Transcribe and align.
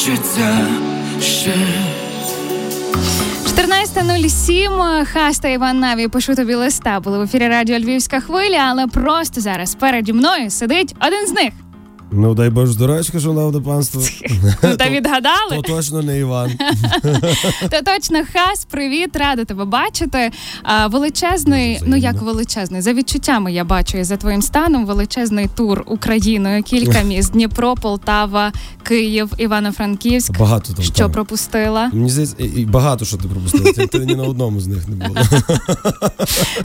хочеться 0.00 0.66
ще. 1.20 1.54
14.07. 3.46 5.04
Хаста 5.04 5.48
Іван 5.48 5.80
Наві 5.80 6.08
пишу 6.08 6.34
тобі 6.34 6.54
листа. 6.54 7.00
Були 7.00 7.18
в 7.18 7.22
ефірі 7.22 7.48
радіо 7.48 7.78
Львівська 7.78 8.20
хвиля, 8.20 8.66
але 8.70 8.86
просто 8.86 9.40
зараз 9.40 9.74
переді 9.74 10.12
мною 10.12 10.50
сидить 10.50 10.94
один 11.06 11.26
з 11.26 11.32
них. 11.32 11.52
Ну, 12.12 12.34
дай 12.34 12.50
Боже 12.50 12.72
здоров'ячка, 12.72 13.20
шановне 13.20 13.60
панство. 13.60 14.02
Та 14.78 14.88
відгадали? 14.90 15.56
То 15.56 15.62
точно 15.62 16.02
не 16.02 16.18
Іван. 16.18 16.50
То 17.70 17.80
точно 17.84 18.18
хас, 18.32 18.64
привіт, 18.70 19.16
рада 19.16 19.44
тебе 19.44 19.64
бачити. 19.64 20.30
А, 20.62 20.86
величезний, 20.86 21.80
ну 21.86 21.96
як 21.96 22.22
величезний, 22.22 22.80
за 22.82 22.92
відчуттями 22.92 23.52
я 23.52 23.64
бачу 23.64 23.98
і 23.98 24.04
за 24.04 24.16
твоїм 24.16 24.42
станом 24.42 24.86
величезний 24.86 25.48
тур 25.56 25.82
Україною. 25.86 26.62
Кілька 26.62 27.00
міст: 27.02 27.32
Дніпро, 27.32 27.74
Полтава, 27.74 28.52
Київ, 28.82 29.32
Івано-Франківськ. 29.38 30.38
Багато 30.38 30.72
там. 30.72 30.84
Що 30.84 31.10
пропустила? 31.10 31.90
Мені 31.92 32.10
здається, 32.10 32.36
і- 32.38 32.64
багато 32.64 33.04
що 33.04 33.16
ти 33.16 33.28
пропустив. 33.28 33.74
Ти, 33.74 33.86
ти 33.86 33.98
ні 33.98 34.14
на 34.14 34.22
одному 34.22 34.60
з 34.60 34.66
них 34.66 34.88
не 34.88 34.96
було. 34.96 35.20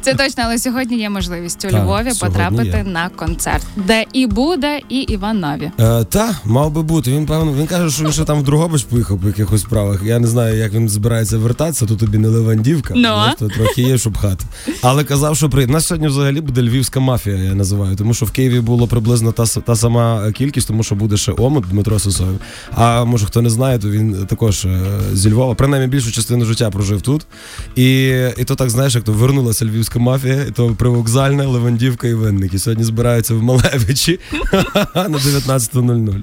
Це 0.01 0.13
точно, 0.13 0.43
але 0.45 0.57
сьогодні 0.57 0.97
є 0.97 1.09
можливість 1.09 1.65
у 1.65 1.69
Так, 1.69 1.83
Львові 1.83 2.11
потрапити 2.19 2.77
є. 2.77 2.83
на 2.83 3.09
концерт, 3.09 3.63
де 3.75 4.05
і 4.13 4.27
буде, 4.27 4.79
і 4.89 4.99
Іван 4.99 5.39
Наві. 5.39 5.71
Е, 5.79 6.03
та, 6.03 6.35
мав 6.45 6.71
би 6.71 6.83
бути. 6.83 7.11
Він 7.11 7.25
певно, 7.25 7.44
він 7.53 7.67
каже, 7.67 7.95
що 7.95 8.03
він 8.03 8.11
ще 8.11 8.23
там 8.23 8.39
в 8.39 8.43
Другобич 8.43 8.83
поїхав 8.83 9.19
по 9.19 9.27
якихось 9.27 9.61
справах. 9.61 10.03
Я 10.03 10.19
не 10.19 10.27
знаю, 10.27 10.57
як 10.57 10.73
він 10.73 10.89
збирається 10.89 11.37
вертатися, 11.37 11.85
то 11.85 11.95
тобі 11.95 12.17
не 12.17 12.27
Левандівка. 12.27 12.93
Ну. 12.95 13.01
знаєш, 13.01 13.35
то 13.39 13.47
трохи 13.47 13.81
є, 13.81 13.97
щоб 13.97 14.17
хати. 14.17 14.45
Але 14.81 15.03
казав, 15.03 15.37
що 15.37 15.49
при 15.49 15.67
нас 15.67 15.85
сьогодні 15.85 16.07
взагалі 16.07 16.41
буде 16.41 16.61
львівська 16.61 16.99
мафія, 16.99 17.35
я 17.35 17.55
називаю. 17.55 17.95
Тому 17.95 18.13
що 18.13 18.25
в 18.25 18.31
Києві 18.31 18.59
було 18.59 18.87
приблизно 18.87 19.31
та, 19.31 19.45
та 19.45 19.75
сама 19.75 20.31
кількість, 20.31 20.67
тому 20.67 20.83
що 20.83 20.95
буде 20.95 21.17
ще 21.17 21.33
Омут 21.37 21.65
Дмитро 21.69 21.99
Сосоєв. 21.99 22.39
А 22.75 23.05
може 23.05 23.25
хто 23.25 23.41
не 23.41 23.49
знає, 23.49 23.79
то 23.79 23.89
він 23.89 24.25
також 24.25 24.65
е, 24.65 24.79
зі 25.13 25.31
Львова. 25.31 25.55
Принаймні 25.55 25.87
більшу 25.87 26.11
частину 26.11 26.45
життя 26.45 26.69
прожив 26.69 27.01
тут. 27.01 27.25
І, 27.75 28.07
і 28.37 28.43
то 28.43 28.55
так 28.55 28.69
знаєш, 28.69 28.95
як 28.95 29.03
то 29.03 29.11
вернулася 29.11 29.65
львівська 29.65 29.99
мафія, 29.99 30.45
і 30.47 30.51
то 30.51 30.69
привокзальна, 30.69 31.47
Левандівка 31.47 32.07
і 32.07 32.13
Винники. 32.13 32.59
Сьогодні 32.59 32.83
збираються 32.83 33.33
в 33.33 33.43
Малевичі 33.43 34.19
на 34.95 35.07
19.00. 35.09 36.21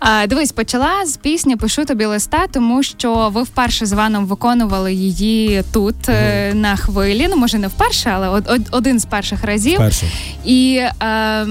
А, 0.00 0.26
дивись, 0.50 0.66
почала 0.66 1.06
з 1.06 1.16
пісні 1.16 1.56
Пишу 1.56 1.84
тобі 1.84 2.04
листа, 2.04 2.46
тому 2.52 2.82
що 2.82 3.30
ви 3.32 3.42
вперше 3.42 3.86
з 3.86 3.92
Іваном 3.92 4.26
виконували 4.26 4.94
її 4.94 5.62
тут 5.72 6.08
е, 6.08 6.52
на 6.54 6.76
хвилі. 6.76 7.26
Ну, 7.30 7.36
може, 7.36 7.58
не 7.58 7.68
вперше, 7.68 8.10
але 8.14 8.28
од- 8.28 8.48
од- 8.50 8.68
один 8.70 9.00
з 9.00 9.04
перших 9.04 9.44
разів. 9.44 9.78
Перше. 9.78 10.06
І 10.44 10.80
е, 11.02 11.46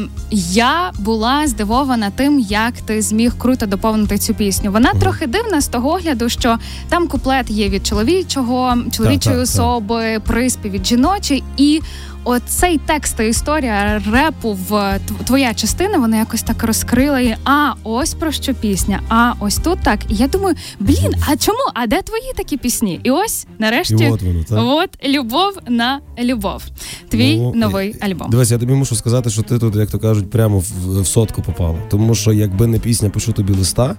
я 0.52 0.92
була 1.00 1.48
здивована 1.48 2.12
тим, 2.16 2.40
як 2.40 2.74
ти 2.86 3.02
зміг 3.02 3.34
круто 3.38 3.66
доповнити 3.66 4.18
цю 4.18 4.34
пісню. 4.34 4.72
Вона 4.72 4.94
трохи 4.94 5.28
дивна 5.28 5.62
з 5.62 5.68
того 5.68 5.90
огляду, 5.90 6.30
що 6.30 6.58
там 6.90 7.08
куплет 7.08 7.50
є 7.50 7.70
від 7.70 7.88
чоловічого, 7.88 8.78
чоловічої 8.92 9.36
так, 9.36 9.46
так. 9.48 9.56
особи, 9.56 10.20
приспів 10.20 10.72
від 10.72 10.88
жіночої, 10.88 11.44
і 11.58 11.82
оцей 12.24 12.80
текст 12.86 13.16
та 13.18 13.24
історія 13.24 14.02
репу 14.12 14.58
в 14.70 15.00
твоя 15.26 15.54
частина, 15.54 15.98
вона 15.98 16.18
якось 16.18 16.42
так 16.42 16.64
розкрила 16.64 17.20
і 17.20 17.38
а 17.46 17.74
ось 17.84 18.14
про 18.14 18.32
що 18.32 18.54
пісня, 18.54 18.89
а 19.10 19.34
ось 19.40 19.58
тут 19.58 19.80
так. 19.84 20.00
І 20.10 20.16
я 20.16 20.28
думаю, 20.28 20.56
блін, 20.80 21.14
а 21.28 21.36
чому? 21.38 21.60
А 21.74 21.88
де 21.88 22.02
твої 22.02 22.34
такі 22.36 22.58
пісні? 22.58 23.00
І 23.04 23.12
ось 23.12 23.48
нарешті. 23.60 24.04
І 24.04 24.10
от 24.10 24.22
воно, 24.22 24.44
так. 24.44 24.60
От 24.62 24.90
любов 25.08 25.58
на 25.68 26.00
любов. 26.24 26.64
Твій 27.10 27.38
Ну, 27.38 27.54
новий 27.56 27.96
альбом. 28.02 28.30
Дивись, 28.30 28.52
я 28.52 28.58
тобі 28.58 28.74
мушу 28.74 28.96
сказати, 28.96 29.30
що 29.30 29.42
ти 29.42 29.60
тут, 29.60 29.76
як 29.76 29.92
то 29.92 30.00
кажуть, 30.00 30.30
прямо 30.30 30.60
в, 30.60 31.02
в 31.02 31.08
сотку 31.08 31.42
попала. 31.42 31.80
Тому 31.90 32.16
що 32.16 32.34
якби 32.34 32.68
не 32.68 32.80
пісня 32.80 33.10
Пишу 33.10 33.32
тобі 33.34 33.54
листа, 33.54 33.96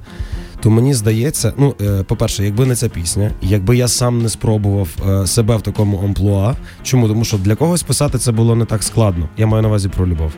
то 0.62 0.70
мені 0.70 0.94
здається, 0.94 1.52
ну, 1.58 1.74
е, 1.80 2.02
по-перше, 2.02 2.44
якби 2.44 2.66
не 2.66 2.76
ця 2.76 2.88
пісня, 2.88 3.30
якби 3.42 3.76
я 3.76 3.88
сам 3.88 4.22
не 4.22 4.28
спробував 4.28 4.88
е, 5.08 5.26
себе 5.26 5.56
в 5.56 5.62
такому 5.62 5.98
амплуа. 6.04 6.54
Чому? 6.82 7.08
Тому 7.08 7.24
що 7.24 7.38
для 7.38 7.54
когось 7.54 7.82
писати 7.82 8.18
це 8.18 8.32
було 8.32 8.56
не 8.56 8.64
так 8.64 8.82
складно. 8.82 9.28
Я 9.36 9.46
маю 9.46 9.62
на 9.62 9.68
увазі 9.68 9.88
про 9.88 10.06
любов. 10.06 10.32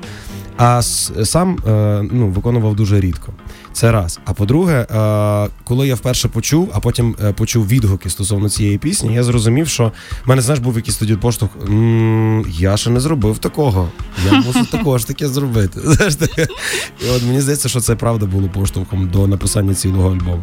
А 0.56 0.82
сам 0.82 1.58
е, 1.66 2.02
ну, 2.12 2.28
виконував 2.28 2.76
дуже 2.76 3.00
рідко. 3.00 3.32
Це 3.72 3.92
раз. 3.92 4.20
А 4.24 4.32
по-друге, 4.32 4.86
е, 4.90 5.48
коли 5.64 5.88
я 5.88 5.94
вперше 5.94 6.28
почув, 6.28 6.70
а 6.74 6.80
потім 6.80 7.16
е, 7.24 7.32
почув 7.32 7.66
відгуки 7.68 8.10
стосовно 8.10 8.48
цієї 8.48 8.78
пісні, 8.78 9.14
я 9.14 9.22
зрозумів, 9.24 9.68
що 9.68 9.92
в 10.24 10.28
мене 10.28 10.42
знаєш 10.42 10.60
був 10.62 10.76
якийсь 10.76 10.96
тоді 10.96 11.16
поштовх. 11.16 11.52
Я 12.48 12.76
ще 12.76 12.90
не 12.90 13.00
зробив 13.00 13.38
такого. 13.38 13.88
Я 14.32 14.40
мушу 14.40 14.66
також 14.66 15.04
таке 15.12 15.28
зробити. 15.28 15.80
І 17.06 17.10
от 17.16 17.22
мені 17.22 17.40
здається, 17.40 17.68
що 17.68 17.80
це 17.80 17.94
правда 17.96 18.26
було 18.26 18.48
поштовхом 18.48 19.08
до 19.08 19.26
написання 19.26 19.74
цілого 19.74 20.08
альбому. 20.08 20.42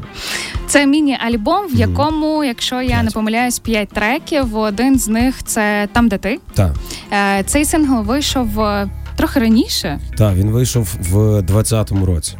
Це 0.68 0.85
міні-альбом, 0.85 1.68
в 1.68 1.75
якому, 1.75 2.44
якщо 2.44 2.81
я 2.81 3.03
не 3.03 3.12
помиляюсь, 3.12 3.59
п'ять 3.59 3.89
треків. 3.89 4.57
Один 4.57 5.00
з 5.00 5.07
них 5.07 5.35
це 5.45 5.88
там, 5.94 6.07
де 6.09 6.18
ти. 6.18 6.39
Так, 6.53 6.73
Е, 7.13 7.44
Цей 7.44 7.66
сингл 7.66 8.01
вийшов 8.03 8.47
трохи 9.16 9.39
раніше. 9.39 10.00
так, 10.18 10.35
він 10.35 10.50
вийшов 10.50 10.95
в 11.09 11.16
20-му 11.41 12.06
році. 12.06 12.34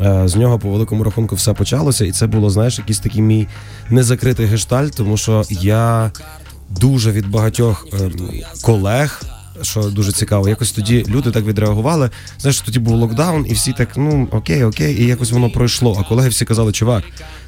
Е, 0.00 0.28
З 0.28 0.36
нього 0.36 0.58
по 0.58 0.68
великому 0.70 1.04
рахунку 1.04 1.34
все 1.36 1.52
почалося, 1.52 2.04
і 2.04 2.12
це 2.12 2.26
було, 2.26 2.50
знаєш, 2.50 2.78
якийсь 2.78 2.98
такий 2.98 3.22
мій 3.22 3.48
незакритий 3.90 4.46
гештальт, 4.46 4.94
тому 4.96 5.16
що 5.16 5.42
я 5.50 6.10
дуже 6.70 7.12
від 7.12 7.30
багатьох 7.30 7.86
е, 7.92 8.10
колег. 8.62 9.22
Що 9.62 9.82
дуже 9.82 10.12
цікаво, 10.12 10.48
якось 10.48 10.72
тоді 10.72 11.04
люди 11.08 11.30
так 11.30 11.44
відреагували. 11.44 12.10
Знаєш, 12.38 12.60
тоді 12.60 12.78
був 12.78 12.94
локдаун, 12.94 13.46
і 13.48 13.52
всі 13.52 13.72
так, 13.72 13.96
ну 13.96 14.28
окей, 14.30 14.64
окей, 14.64 15.02
і 15.02 15.06
якось 15.06 15.32
воно 15.32 15.50
пройшло. 15.50 15.96
А 16.00 16.08
колеги 16.08 16.28
всі 16.28 16.44
казали, 16.44 16.72
чувак, 16.72 17.04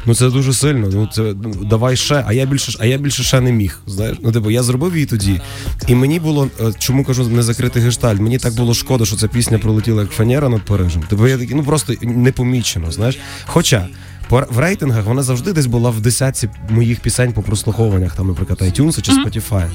ну 0.06 0.14
це 0.14 0.30
дуже 0.30 0.52
сильно. 0.52 0.88
Ну 0.92 1.08
це 1.12 1.22
ну, 1.22 1.54
давай 1.64 1.96
ще. 1.96 2.24
А 2.26 2.32
я 2.32 2.46
більше 2.46 2.72
а 2.80 2.86
я 2.86 2.98
більше 2.98 3.22
ще 3.22 3.40
не 3.40 3.52
міг. 3.52 3.80
Знаєш, 3.86 4.16
ну 4.22 4.32
типу, 4.32 4.50
я 4.50 4.62
зробив 4.62 4.94
її 4.94 5.06
тоді, 5.06 5.40
і 5.86 5.94
мені 5.94 6.20
було 6.20 6.48
е, 6.60 6.72
чому 6.78 7.04
кажу 7.04 7.28
не 7.28 7.42
закритий 7.42 7.82
гештальт. 7.82 8.20
Мені 8.20 8.38
так 8.38 8.54
було 8.54 8.74
шкода, 8.74 9.04
що 9.04 9.16
ця 9.16 9.28
пісня 9.28 9.58
пролетіла 9.58 10.02
як 10.02 10.10
фанера 10.10 10.48
над 10.48 10.62
Парижем. 10.62 11.02
Тобто 11.08 11.28
я 11.28 11.38
такий, 11.38 11.56
ну 11.56 11.62
просто 11.62 11.94
непомічено. 12.02 12.92
Знаєш, 12.92 13.18
хоча. 13.46 13.88
В 14.30 14.58
рейтингах 14.58 15.04
вона 15.04 15.22
завжди 15.22 15.52
десь 15.52 15.66
була 15.66 15.90
в 15.90 16.00
десятці 16.00 16.48
моїх 16.70 17.00
пісень 17.00 17.32
по 17.32 17.42
прослуховуваннях, 17.42 18.16
там, 18.16 18.28
наприклад, 18.28 18.62
iTunes 18.62 19.02
чи 19.02 19.12
Spotify. 19.12 19.70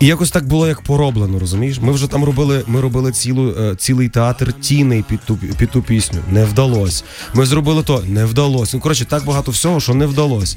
І 0.00 0.06
якось 0.06 0.30
так 0.30 0.46
було 0.46 0.68
як 0.68 0.80
пороблено, 0.80 1.38
розумієш? 1.38 1.78
Ми 1.80 1.92
вже 1.92 2.06
там 2.06 2.24
робили, 2.24 2.64
ми 2.66 2.80
робили 2.80 3.12
цілу, 3.12 3.50
е, 3.50 3.76
цілий 3.76 4.08
театр 4.08 4.52
тіней 4.52 5.04
під 5.08 5.20
ту, 5.20 5.36
під 5.36 5.70
ту 5.70 5.82
пісню. 5.82 6.18
Не 6.30 6.44
вдалось. 6.44 7.04
Ми 7.34 7.46
зробили 7.46 7.82
то, 7.82 8.02
не 8.06 8.24
вдалось. 8.24 8.74
Ну, 8.74 8.80
коротше, 8.80 9.04
так 9.04 9.24
багато 9.24 9.50
всього, 9.50 9.80
що 9.80 9.94
не 9.94 10.06
вдалось. 10.06 10.56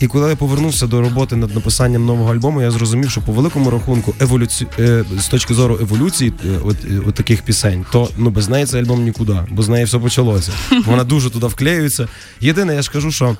І 0.00 0.06
коли 0.06 0.30
я 0.30 0.36
повернувся 0.36 0.86
до 0.86 1.00
роботи 1.00 1.36
над 1.36 1.54
написанням 1.54 2.06
нового 2.06 2.34
альбому, 2.34 2.62
я 2.62 2.70
зрозумів, 2.70 3.10
що 3.10 3.20
по 3.20 3.32
великому 3.32 3.70
рахунку 3.70 4.14
еволюці... 4.20 4.66
е, 4.78 5.04
з 5.18 5.28
точки 5.28 5.54
зору 5.54 5.78
еволюції 5.80 6.32
е, 6.44 6.48
от, 6.64 6.76
е, 6.84 7.00
от 7.06 7.14
таких 7.14 7.42
пісень, 7.42 7.86
то 7.92 8.08
ну 8.16 8.30
без 8.30 8.48
неї 8.48 8.66
цей 8.66 8.80
альбом 8.80 9.02
нікуди, 9.02 9.36
бо 9.50 9.62
з 9.62 9.68
неї 9.68 9.84
все 9.84 9.98
почалося. 9.98 10.52
Вона 10.86 11.04
дуже 11.04 11.30
туди 11.30 11.46
вклеюється. 11.46 12.08
Єдине, 12.40 12.74
я 12.74 12.82
ж 12.82 12.90
кажу, 12.90 13.10
що 13.10 13.36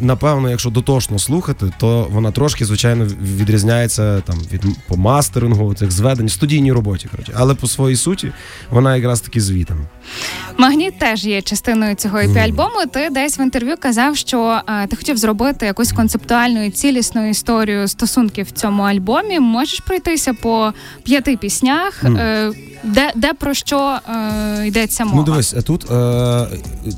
напевно, 0.00 0.50
якщо 0.50 0.70
дотошно 0.70 1.18
слухати, 1.18 1.72
то 1.78 2.08
вона 2.10 2.30
трошки, 2.30 2.64
звичайно, 2.64 3.04
відрізняється 3.22 4.20
там 4.20 4.38
від 4.52 4.64
по 4.88 4.96
мастерингу, 4.96 5.74
цих 5.74 5.90
зведень, 5.90 6.28
студійній 6.28 6.72
роботі. 6.72 7.08
Коротше. 7.10 7.32
Але 7.36 7.54
по 7.54 7.66
своїй 7.66 7.96
суті 7.96 8.32
вона 8.70 8.96
якраз 8.96 9.20
таки 9.20 9.40
звітом. 9.40 9.86
Магніт 10.56 10.98
теж 10.98 11.24
є 11.24 11.42
частиною 11.42 11.94
цього 11.94 12.18
ep 12.18 12.38
альбому. 12.38 12.86
Ти 12.92 13.10
десь 13.10 13.38
в 13.38 13.40
інтерв'ю 13.40 13.76
казав, 13.80 14.16
що 14.16 14.60
е, 14.68 14.86
ти 14.86 14.96
хотів 14.96 15.16
зробити 15.16 15.66
якусь 15.66 15.87
концептуальну 15.92 16.64
і 16.64 16.70
цілісну 16.70 17.28
історію 17.28 17.88
стосунків 17.88 18.46
в 18.46 18.50
цьому 18.50 18.82
альбомі. 18.82 19.40
Можеш 19.40 19.80
пройтися 19.80 20.34
по 20.34 20.72
п'яти 21.02 21.36
піснях, 21.36 22.04
е, 22.04 22.52
де, 22.84 23.12
де 23.16 23.32
про 23.32 23.54
що 23.54 23.98
е, 24.08 24.66
йдеться 24.66 25.04
мова? 25.04 25.16
Ну 25.16 25.24
дивись, 25.24 25.54
тут, 25.66 25.90
е, 25.90 26.46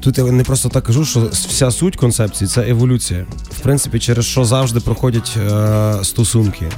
тут 0.00 0.18
я 0.18 0.24
не 0.24 0.44
просто 0.44 0.68
так 0.68 0.84
кажу, 0.84 1.04
що 1.04 1.28
вся 1.32 1.70
суть 1.70 1.96
концепції 1.96 2.48
це 2.48 2.70
еволюція. 2.70 3.26
В 3.50 3.60
принципі, 3.60 3.98
через 3.98 4.26
що 4.26 4.44
завжди 4.44 4.80
проходять 4.80 5.36
е, 5.36 5.94
стосунки. 6.04 6.68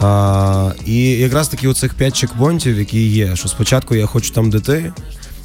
А, 0.00 0.72
і 0.86 1.10
якраз 1.10 1.48
таки 1.48 1.68
оцих 1.68 1.94
п'ять 1.94 2.16
чекпоінтів, 2.16 2.78
які 2.78 3.08
є, 3.08 3.36
що 3.36 3.48
спочатку 3.48 3.94
я 3.94 4.06
хочу 4.06 4.30
там 4.30 4.50
де 4.50 4.60
ти, 4.60 4.92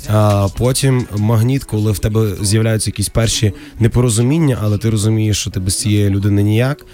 а 0.10 0.48
потім 0.58 1.06
магніт, 1.18 1.64
коли 1.64 1.92
в 1.92 2.00
тебе 2.00 2.28
з'являються 2.42 2.90
якісь 2.90 3.10
перші 3.10 3.54
непорозуміння, 3.80 4.58
але 4.62 4.78
ти 4.78 4.90
розумієш, 4.90 5.38
що 5.38 5.50
ти 5.52 5.60
без 5.60 5.80
цієї 5.80 6.10
людини 6.10 6.44
ніяк. 6.44 6.86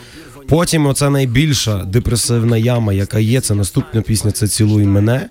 Потім 0.48 0.86
оця 0.88 1.10
найбільша 1.10 1.84
депресивна 1.84 2.58
яма, 2.58 2.94
яка 2.94 3.20
є, 3.20 3.42
це 3.42 3.56
наступна 3.56 4.02
пісня, 4.02 4.32
це 4.32 4.48
цілуй 4.48 4.86
мене. 4.86 5.30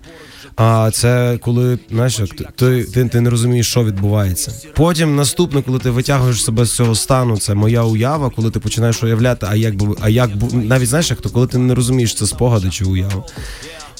А 0.55 0.91
це 0.93 1.37
коли 1.41 1.79
знаєш, 1.91 2.21
ти, 2.55 2.83
ти, 2.83 3.05
ти 3.09 3.21
не 3.21 3.29
розумієш, 3.29 3.67
що 3.69 3.83
відбувається. 3.83 4.51
Потім 4.75 5.15
наступне, 5.15 5.61
коли 5.61 5.79
ти 5.79 5.89
витягуєш 5.89 6.43
себе 6.43 6.65
з 6.65 6.75
цього 6.75 6.95
стану, 6.95 7.37
це 7.37 7.53
моя 7.53 7.83
уява, 7.83 8.29
коли 8.35 8.51
ти 8.51 8.59
починаєш 8.59 9.03
уявляти, 9.03 9.45
а 9.49 9.55
як 9.55 9.75
би, 9.75 9.95
а 10.01 10.09
як 10.09 10.37
бу- 10.37 10.57
навіть 10.57 10.89
знаєш, 10.89 11.09
як 11.09 11.21
то 11.21 11.29
коли 11.29 11.47
ти 11.47 11.57
не 11.57 11.75
розумієш, 11.75 12.15
це 12.15 12.25
спогади 12.27 12.69
чи 12.69 12.85
уява. 12.85 13.23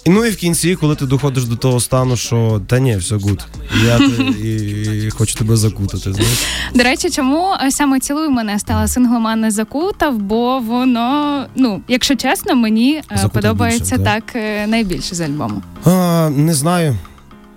І 0.05 0.09
ну 0.09 0.25
і 0.25 0.29
в 0.29 0.35
кінці, 0.35 0.75
коли 0.75 0.95
ти 0.95 1.05
доходиш 1.05 1.43
до 1.45 1.55
того 1.55 1.79
стану, 1.79 2.17
що 2.17 2.61
та 2.67 2.79
ні, 2.79 2.97
все 2.97 3.15
good. 3.15 3.45
Я 3.85 3.97
і, 4.43 5.05
і 5.07 5.09
хочу 5.09 5.35
тебе 5.35 5.55
закутати. 5.55 6.13
знаєш. 6.13 6.45
До 6.75 6.83
речі, 6.83 7.09
чому 7.09 7.53
е, 7.65 7.71
саме 7.71 7.99
цілуй 7.99 8.29
мене 8.29 8.59
стала 8.59 8.87
синглом, 8.87 9.27
а 9.27 9.35
не 9.35 9.51
закутав? 9.51 10.17
Бо 10.17 10.59
воно, 10.59 11.45
ну, 11.55 11.81
якщо 11.87 12.15
чесно, 12.15 12.55
мені 12.55 12.93
е, 12.95 13.03
Закутав 13.09 13.31
подобається 13.31 13.97
більше, 13.97 14.11
так 14.11 14.35
е, 14.35 14.67
найбільше 14.67 15.15
з 15.15 15.21
альбому. 15.21 15.61
А, 15.85 16.29
не 16.35 16.53
знаю. 16.53 16.95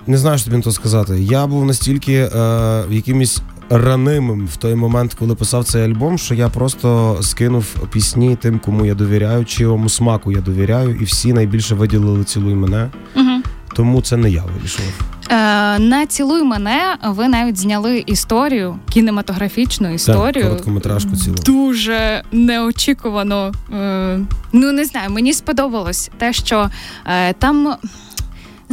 Не 0.07 0.19
знаю, 0.19 0.39
що 0.39 0.45
тобі 0.45 0.57
на 0.57 0.63
то 0.63 0.73
сказати. 0.73 1.21
Я 1.21 1.47
був 1.47 1.65
настільки 1.65 2.13
е, 2.13 2.85
якимось 2.91 3.41
ранимим 3.71 4.47
в 4.47 4.57
той 4.57 4.75
момент, 4.75 5.15
коли 5.15 5.35
писав 5.35 5.65
цей 5.65 5.85
альбом, 5.85 6.19
що 6.19 6.35
я 6.35 6.49
просто 6.49 7.19
скинув 7.23 7.65
пісні 7.93 8.37
тим, 8.37 8.59
кому 8.59 8.87
я 8.87 8.95
довіряю, 8.95 9.45
чиєму 9.45 9.89
смаку 9.89 10.33
я 10.33 10.41
довіряю, 10.41 10.97
і 11.01 11.05
всі 11.05 11.33
найбільше 11.33 11.75
виділили 11.75 12.25
цілуй 12.25 12.55
мене. 12.55 12.91
Угу. 13.17 13.43
Тому 13.77 14.03
це 14.03 14.17
не 14.17 14.31
я 14.31 14.43
вирішував. 14.43 14.93
Е, 15.31 15.79
на 15.79 16.07
цілуй 16.07 16.43
мене 16.43 16.97
ви 17.05 17.29
навіть 17.29 17.59
зняли 17.59 18.05
історію, 18.07 18.79
кінематографічну 18.91 19.95
історію. 19.95 20.45
короткометражку 20.45 21.17
цілу. 21.17 21.37
Дуже 21.37 22.23
неочікувано. 22.33 23.53
Е, 23.73 24.21
ну 24.53 24.73
не 24.73 24.85
знаю, 24.85 25.11
мені 25.11 25.33
сподобалось 25.33 26.11
те, 26.19 26.33
що 26.33 26.71
е, 27.07 27.33
там. 27.33 27.77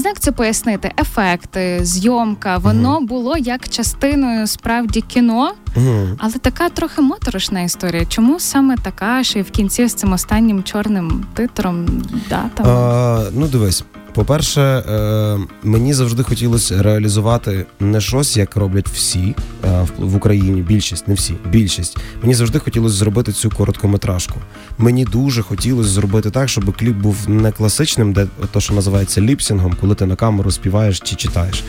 Як 0.03 0.19
це 0.19 0.31
пояснити, 0.31 0.91
ефекти, 0.99 1.79
зйомка, 1.83 2.57
воно 2.57 3.01
було 3.01 3.37
як 3.37 3.69
частиною 3.69 4.47
справді 4.47 5.01
кіно, 5.01 5.51
Угу. 5.75 6.07
але 6.17 6.33
така 6.33 6.69
трохи 6.69 7.01
моторошна 7.01 7.61
історія. 7.61 8.05
Чому 8.05 8.39
саме 8.39 8.75
така, 8.83 9.23
що 9.23 9.39
і 9.39 9.41
в 9.41 9.51
кінці 9.51 9.87
з 9.87 9.93
цим 9.93 10.13
останнім 10.13 10.63
чорним 10.63 11.25
титром 11.33 11.85
дата? 12.29 12.63
А, 12.63 13.23
ну, 13.33 13.47
дивись. 13.47 13.83
По-перше, 14.13 14.61
е, 14.61 15.37
мені 15.63 15.93
завжди 15.93 16.23
хотілося 16.23 16.83
реалізувати 16.83 17.65
не 17.79 18.01
щось, 18.01 18.37
як 18.37 18.55
роблять 18.55 18.87
всі 18.87 19.35
е, 19.65 19.81
в, 19.81 20.05
в 20.05 20.15
Україні. 20.15 20.61
Більшість, 20.61 21.07
не 21.07 21.13
всі, 21.13 21.33
більшість. 21.49 21.97
Мені 22.21 22.33
завжди 22.33 22.59
хотілося 22.59 22.95
зробити 22.95 23.31
цю 23.31 23.49
короткометражку. 23.49 24.35
Мені 24.77 25.05
дуже 25.05 25.41
хотілося 25.41 25.89
зробити 25.89 26.31
так, 26.31 26.49
щоб 26.49 26.77
кліп 26.77 26.95
був 26.95 27.15
не 27.27 27.51
класичним, 27.51 28.13
де 28.13 28.27
то, 28.51 28.61
що 28.61 28.73
називається 28.73 29.21
ліпсінгом, 29.21 29.75
коли 29.81 29.95
ти 29.95 30.05
на 30.05 30.15
камеру 30.15 30.51
співаєш 30.51 30.99
чи 30.99 31.15
читаєш. 31.15 31.63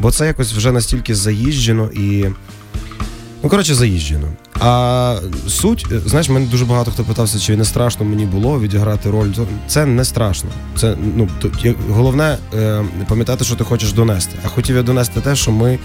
Бо 0.00 0.10
це 0.10 0.26
якось 0.26 0.52
вже 0.52 0.72
настільки 0.72 1.14
заїжджено 1.14 1.90
і. 1.92 2.24
Ну, 3.44 3.50
коротше, 3.50 3.74
заїжджено. 3.74 4.28
А 4.60 5.16
суть, 5.48 5.86
е, 5.92 6.00
знаєш, 6.06 6.28
мене 6.28 6.46
дуже 6.46 6.64
багато 6.64 6.90
хто 6.90 7.04
питався, 7.04 7.38
чи 7.38 7.56
не 7.56 7.64
страшно 7.64 8.04
мені 8.04 8.26
було 8.26 8.60
відіграти 8.60 9.10
роль. 9.10 9.28
Це 9.66 9.86
не 9.86 10.04
страшно. 10.04 10.50
Це 10.76 10.96
ну 11.16 11.28
то 11.38 11.50
головне 11.90 12.38
е, 12.54 12.84
пам'ятати, 13.08 13.44
що 13.44 13.56
ти 13.56 13.64
хочеш 13.64 13.92
донести. 13.92 14.38
А 14.44 14.48
хотів 14.48 14.76
я 14.76 14.82
донести 14.82 15.20
те, 15.20 15.36
що 15.36 15.52
ми, 15.52 15.78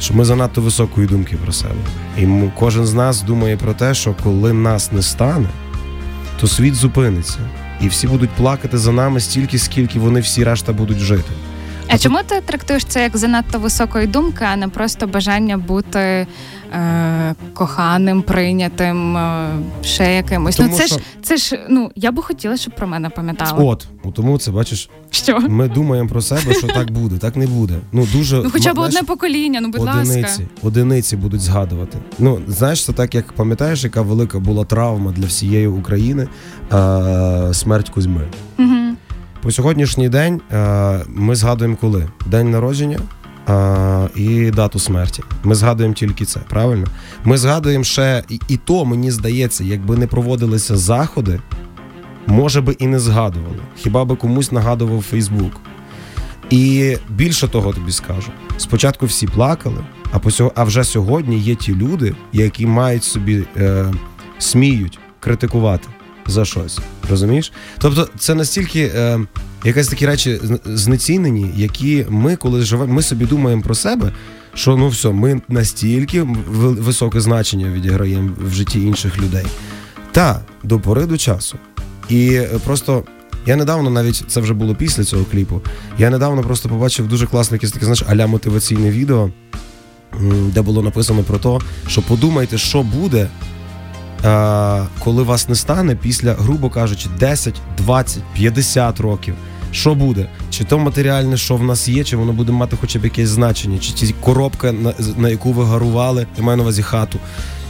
що 0.00 0.14
ми 0.14 0.24
занадто 0.24 0.60
високої 0.60 1.06
думки 1.06 1.36
про 1.36 1.52
себе. 1.52 1.74
І 2.18 2.26
кожен 2.58 2.86
з 2.86 2.94
нас 2.94 3.22
думає 3.22 3.56
про 3.56 3.74
те, 3.74 3.94
що 3.94 4.14
коли 4.22 4.52
нас 4.52 4.92
не 4.92 5.02
стане, 5.02 5.48
то 6.40 6.46
світ 6.46 6.74
зупиниться. 6.74 7.38
І 7.80 7.88
всі 7.88 8.06
будуть 8.06 8.30
плакати 8.30 8.78
за 8.78 8.92
нами 8.92 9.20
стільки, 9.20 9.58
скільки 9.58 9.98
вони 9.98 10.20
всі 10.20 10.44
решта 10.44 10.72
будуть 10.72 10.98
жити. 10.98 11.32
А 11.90 11.98
чому 11.98 12.18
ти 12.26 12.40
трактуєш 12.40 12.84
це 12.84 13.02
як 13.02 13.16
занадто 13.16 13.58
високої 13.58 14.06
думки, 14.06 14.44
а 14.52 14.56
не 14.56 14.68
просто 14.68 15.06
бажання 15.06 15.56
бути 15.58 16.26
е, 16.72 17.34
коханим, 17.54 18.22
прийнятим, 18.22 19.16
е, 19.16 19.48
ще 19.82 20.14
якимось? 20.14 20.56
Тому 20.56 20.68
ну 20.72 20.76
це 20.76 20.86
що- 20.86 20.96
ж 20.96 21.02
це 21.22 21.36
ж 21.36 21.60
ну 21.68 21.90
я 21.96 22.12
би 22.12 22.22
хотіла, 22.22 22.56
щоб 22.56 22.74
про 22.74 22.86
мене 22.86 23.10
пам'ятали. 23.10 23.64
От, 23.64 23.86
ну, 24.04 24.12
тому 24.12 24.38
це 24.38 24.50
бачиш, 24.50 24.90
Що? 25.10 25.40
ми 25.40 25.68
думаємо 25.68 26.08
про 26.08 26.22
себе, 26.22 26.54
що 26.54 26.66
так 26.66 26.90
буде, 26.90 27.18
так 27.18 27.36
не 27.36 27.46
буде. 27.46 27.74
Ну 27.92 28.06
дуже 28.12 28.36
Ну 28.36 28.50
хоча 28.52 28.74
б 28.74 28.78
одне 28.78 29.02
покоління, 29.02 29.60
ну 29.60 29.68
будь 29.68 29.80
одиниці, 29.80 30.20
ласка. 30.22 30.42
одиниці 30.62 31.16
будуть 31.16 31.40
згадувати. 31.40 31.98
Ну 32.18 32.40
знаєш, 32.48 32.84
це 32.84 32.92
так 32.92 33.14
як 33.14 33.32
пам'ятаєш, 33.32 33.84
яка 33.84 34.02
велика 34.02 34.38
була 34.38 34.64
травма 34.64 35.12
для 35.12 35.26
всієї 35.26 35.66
України 35.66 36.28
е, 36.72 37.54
смерть 37.54 37.88
Кузьми. 37.90 38.22
Угу. 38.58 38.74
По 39.42 39.50
сьогоднішній 39.50 40.08
день 40.08 40.40
е, 40.52 41.00
ми 41.08 41.34
згадуємо 41.34 41.76
коли? 41.80 42.08
День 42.26 42.50
народження 42.50 42.98
е, 43.48 44.08
і 44.14 44.50
дату 44.50 44.78
смерті. 44.78 45.22
Ми 45.44 45.54
згадуємо 45.54 45.94
тільки 45.94 46.24
це, 46.24 46.40
правильно? 46.48 46.86
Ми 47.24 47.38
згадуємо 47.38 47.84
ще 47.84 48.22
і, 48.48 48.56
то, 48.56 48.84
мені 48.84 49.10
здається, 49.10 49.64
якби 49.64 49.96
не 49.96 50.06
проводилися 50.06 50.76
заходи, 50.76 51.40
може 52.26 52.60
би 52.60 52.72
і 52.72 52.86
не 52.86 52.98
згадували. 52.98 53.58
Хіба 53.76 54.04
би 54.04 54.16
комусь 54.16 54.52
нагадував 54.52 55.02
Фейсбук. 55.02 55.52
І 56.50 56.96
більше 57.08 57.48
того 57.48 57.72
тобі 57.72 57.92
скажу: 57.92 58.32
спочатку 58.56 59.06
всі 59.06 59.26
плакали, 59.26 59.84
а 60.12 60.18
по 60.18 60.52
а 60.54 60.64
вже 60.64 60.84
сьогодні 60.84 61.38
є 61.38 61.54
ті 61.54 61.74
люди, 61.74 62.14
які 62.32 62.66
мають 62.66 63.04
собі 63.04 63.44
е, 63.56 63.86
сміють 64.38 64.98
критикувати 65.20 65.88
за 66.28 66.44
щось. 66.44 66.78
Розумієш? 67.10 67.52
Тобто, 67.78 68.08
це 68.18 68.34
настільки 68.34 68.92
е, 68.94 69.20
якась 69.64 69.88
такі 69.88 70.06
речі 70.06 70.40
знецінені, 70.64 71.50
які 71.56 72.06
ми, 72.08 72.36
коли 72.36 72.62
живемо, 72.62 72.94
ми 72.94 73.02
собі 73.02 73.24
думаємо 73.24 73.62
про 73.62 73.74
себе. 73.74 74.12
Що 74.54 74.76
ну 74.76 74.88
все, 74.88 75.08
ми 75.08 75.40
настільки 75.48 76.22
високе 76.22 77.20
значення 77.20 77.68
відіграємо 77.68 78.30
в 78.38 78.54
житті 78.54 78.82
інших 78.82 79.18
людей. 79.18 79.46
Та 80.12 80.40
до 80.62 80.80
пори 80.80 81.06
до 81.06 81.18
часу. 81.18 81.58
І 82.08 82.34
е, 82.34 82.48
просто 82.64 83.04
я 83.46 83.56
недавно 83.56 83.90
навіть 83.90 84.24
це 84.28 84.40
вже 84.40 84.54
було 84.54 84.74
після 84.74 85.04
цього 85.04 85.24
кліпу. 85.24 85.60
Я 85.98 86.10
недавно 86.10 86.42
просто 86.42 86.68
побачив 86.68 87.08
дуже 87.08 87.26
класне 87.26 87.54
якесь 87.54 87.72
таке, 87.72 87.84
знаєш, 87.84 88.02
аля 88.08 88.26
мотиваційне 88.26 88.90
відео, 88.90 89.30
де 90.22 90.62
було 90.62 90.82
написано 90.82 91.22
про 91.22 91.38
те, 91.38 91.66
що 91.88 92.02
подумайте, 92.02 92.58
що 92.58 92.82
буде, 92.82 93.28
коли 94.98 95.22
вас 95.22 95.48
не 95.48 95.54
стане 95.54 95.96
після, 95.96 96.32
грубо 96.32 96.70
кажучи, 96.70 97.08
10, 97.20 97.54
20, 97.76 98.22
50 98.34 99.00
років. 99.00 99.34
Що 99.72 99.94
буде? 99.94 100.28
Чи 100.50 100.64
то 100.64 100.78
матеріальне, 100.78 101.36
що 101.36 101.56
в 101.56 101.62
нас 101.62 101.88
є, 101.88 102.04
чи 102.04 102.16
воно 102.16 102.32
буде 102.32 102.52
мати 102.52 102.76
хоча 102.80 102.98
б 102.98 103.04
якесь 103.04 103.28
значення, 103.28 103.78
чи 103.78 103.92
ті 103.92 104.14
коробка, 104.20 104.72
на, 104.72 104.94
на 105.16 105.28
яку 105.28 105.52
ви 105.52 105.64
гарували, 105.64 106.26
я 106.38 106.44
маю 106.44 106.56
на 106.56 106.62
увазі 106.62 106.82
хату. 106.82 107.18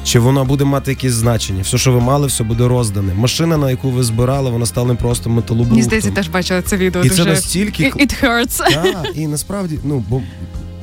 Чи 0.04 0.18
вона 0.18 0.44
буде 0.44 0.64
мати 0.64 0.90
якесь 0.90 1.12
значення? 1.12 1.62
Все, 1.62 1.78
що 1.78 1.92
ви 1.92 2.00
мали, 2.00 2.26
все 2.26 2.44
буде 2.44 2.68
роздане. 2.68 3.14
Машина, 3.14 3.56
на 3.56 3.70
яку 3.70 3.90
ви 3.90 4.02
збирали, 4.02 4.50
вона 4.50 4.66
стала 4.66 4.94
просто 4.94 5.30
металобрухтом. 5.30 5.76
Мені 5.76 5.82
здається, 5.82 6.10
теж 6.10 6.28
бачила 6.28 6.62
це 6.62 6.76
відео. 6.76 7.04
І 7.04 7.08
дуже 7.08 7.24
це 7.24 7.30
настільки 7.30 7.84
It, 7.84 7.96
it 7.96 8.24
hurts. 8.24 8.58
Так, 8.74 9.08
і 9.14 9.26
насправді, 9.26 9.78
ну 9.84 10.04
бо 10.08 10.22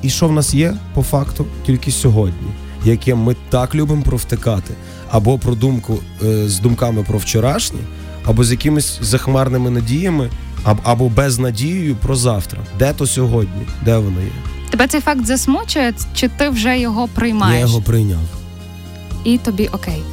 і 0.02 0.10
що 0.10 0.28
в 0.28 0.32
нас 0.32 0.54
є 0.54 0.74
по 0.94 1.04
факту 1.04 1.46
тільки 1.66 1.92
сьогодні, 1.92 2.48
яке 2.86 3.16
ми 3.16 3.36
так 3.50 3.76
любимо 3.76 4.02
провтикати, 4.02 4.74
або 5.16 5.38
про 5.38 5.56
думку 5.56 6.00
е, 6.24 6.50
з 6.50 6.60
думками 6.60 7.04
про 7.04 7.18
вчорашнє, 7.20 7.80
або 8.26 8.44
з 8.44 8.52
якимись 8.52 9.00
захмарними 9.02 9.70
надіями, 9.70 10.30
або, 10.84 11.10
без 11.10 11.40
надією 11.40 11.96
про 11.96 12.16
завтра. 12.16 12.60
Де 12.80 12.94
то 12.94 13.08
сьогодні? 13.08 13.66
Де 13.86 13.98
воно 13.98 14.22
є? 14.22 14.32
Тебе 14.70 14.88
цей 14.88 15.02
факт 15.02 15.26
засмучує, 15.26 15.94
чи 16.16 16.28
ти 16.28 16.50
вже 16.50 16.80
його 16.80 17.08
приймаєш? 17.08 17.60
Я 17.60 17.68
його 17.68 17.82
прийняв. 17.82 18.20
І 19.24 19.38
тобі 19.38 19.68
окей. 19.68 20.04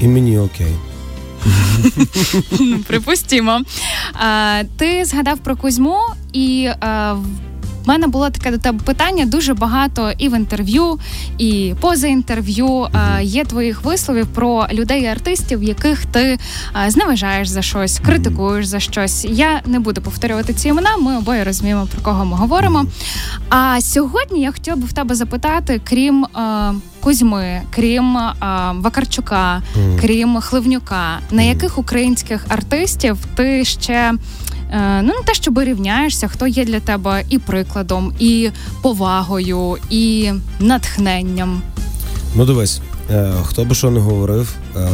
І 0.00 0.08
мені 0.08 0.38
окей. 0.38 0.72
Ну, 2.60 2.78
Припустімо. 2.86 3.60
Ти 4.76 5.04
згадав 5.04 5.38
про 5.38 5.56
Кузьму, 5.56 5.98
і 6.32 6.68
в 7.86 7.88
мене 7.88 8.06
було 8.06 8.30
таке 8.30 8.50
до 8.50 8.58
тебе 8.58 8.78
питання. 8.84 9.26
Дуже 9.26 9.54
багато 9.54 10.12
і 10.18 10.28
в 10.28 10.36
інтерв'ю, 10.36 10.98
і 11.38 11.74
поза 11.80 12.06
інтерв'ю 12.06 12.88
а, 12.92 13.20
є 13.20 13.44
твоїх 13.44 13.84
висловів 13.84 14.26
про 14.26 14.66
людей 14.72 15.02
і 15.02 15.06
артистів, 15.06 15.62
яких 15.62 16.06
ти 16.06 16.38
а, 16.72 16.90
зневажаєш 16.90 17.48
за 17.48 17.62
щось, 17.62 17.98
критикуєш 18.06 18.66
за 18.66 18.80
щось. 18.80 19.24
Я 19.24 19.62
не 19.66 19.78
буду 19.80 20.00
повторювати 20.02 20.52
ці 20.54 20.68
імена. 20.68 20.96
Ми 20.96 21.18
обоє 21.18 21.44
розуміємо 21.44 21.86
про 21.92 22.02
кого 22.02 22.24
ми 22.24 22.36
говоримо. 22.36 22.84
А 23.50 23.80
сьогодні 23.80 24.40
я 24.42 24.52
хотіла 24.52 24.76
би 24.76 24.86
в 24.86 24.92
тебе 24.92 25.14
запитати, 25.14 25.80
крім 25.84 26.24
а, 26.24 26.72
Кузьми, 27.00 27.62
крім 27.70 28.16
а, 28.16 28.72
Вакарчука, 28.76 29.62
Мгм. 29.76 29.98
крім 30.00 30.40
Хливнюка, 30.40 31.18
на 31.30 31.42
яких 31.42 31.78
українських 31.78 32.46
артистів 32.48 33.18
ти 33.36 33.64
ще 33.64 33.92
е, 33.92 34.14
ну 34.74 35.12
не 35.14 35.22
те, 35.24 35.34
щоб 35.34 35.58
рівняєшся, 35.58 36.28
хто 36.28 36.46
є 36.46 36.64
для 36.64 36.80
тебе 36.80 37.24
і 37.28 37.38
прикладом, 37.38 38.12
і 38.18 38.50
повагою, 38.82 39.76
і 39.90 40.32
натхненням. 40.60 41.62
Ну 42.34 42.44
дивись, 42.44 42.80
е, 43.10 43.32
хто 43.44 43.64
би 43.64 43.74
що 43.74 43.90
не 43.90 44.00
говорив, 44.00 44.54
е, 44.76 44.88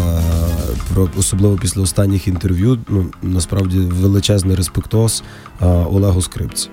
про 0.95 1.09
особливо 1.19 1.57
після 1.57 1.83
останніх 1.83 2.29
інтерв'ю, 2.29 2.79
ну 2.89 3.07
насправді 3.23 3.79
величезний 3.79 4.57
респектоз 4.57 5.23
е, 5.63 5.67
Олегу 5.67 6.23
Скрипці. 6.23 6.69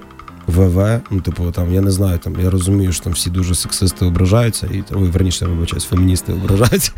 ВВ. 0.49 1.01
Ну, 1.11 1.21
типу, 1.21 1.51
там 1.51 1.73
я 1.73 1.81
не 1.81 1.91
знаю, 1.91 2.19
там 2.19 2.35
я 2.43 2.49
розумію, 2.49 2.91
що 2.91 3.03
там 3.03 3.13
всі 3.13 3.29
дуже 3.29 3.55
сексисти 3.55 4.05
ображаються, 4.05 4.67
і 4.67 4.83
ой, 4.91 5.09
верніше 5.09 5.45
вибачаюсь, 5.45 5.83
феміністи 5.85 6.33
ображаються. 6.33 6.91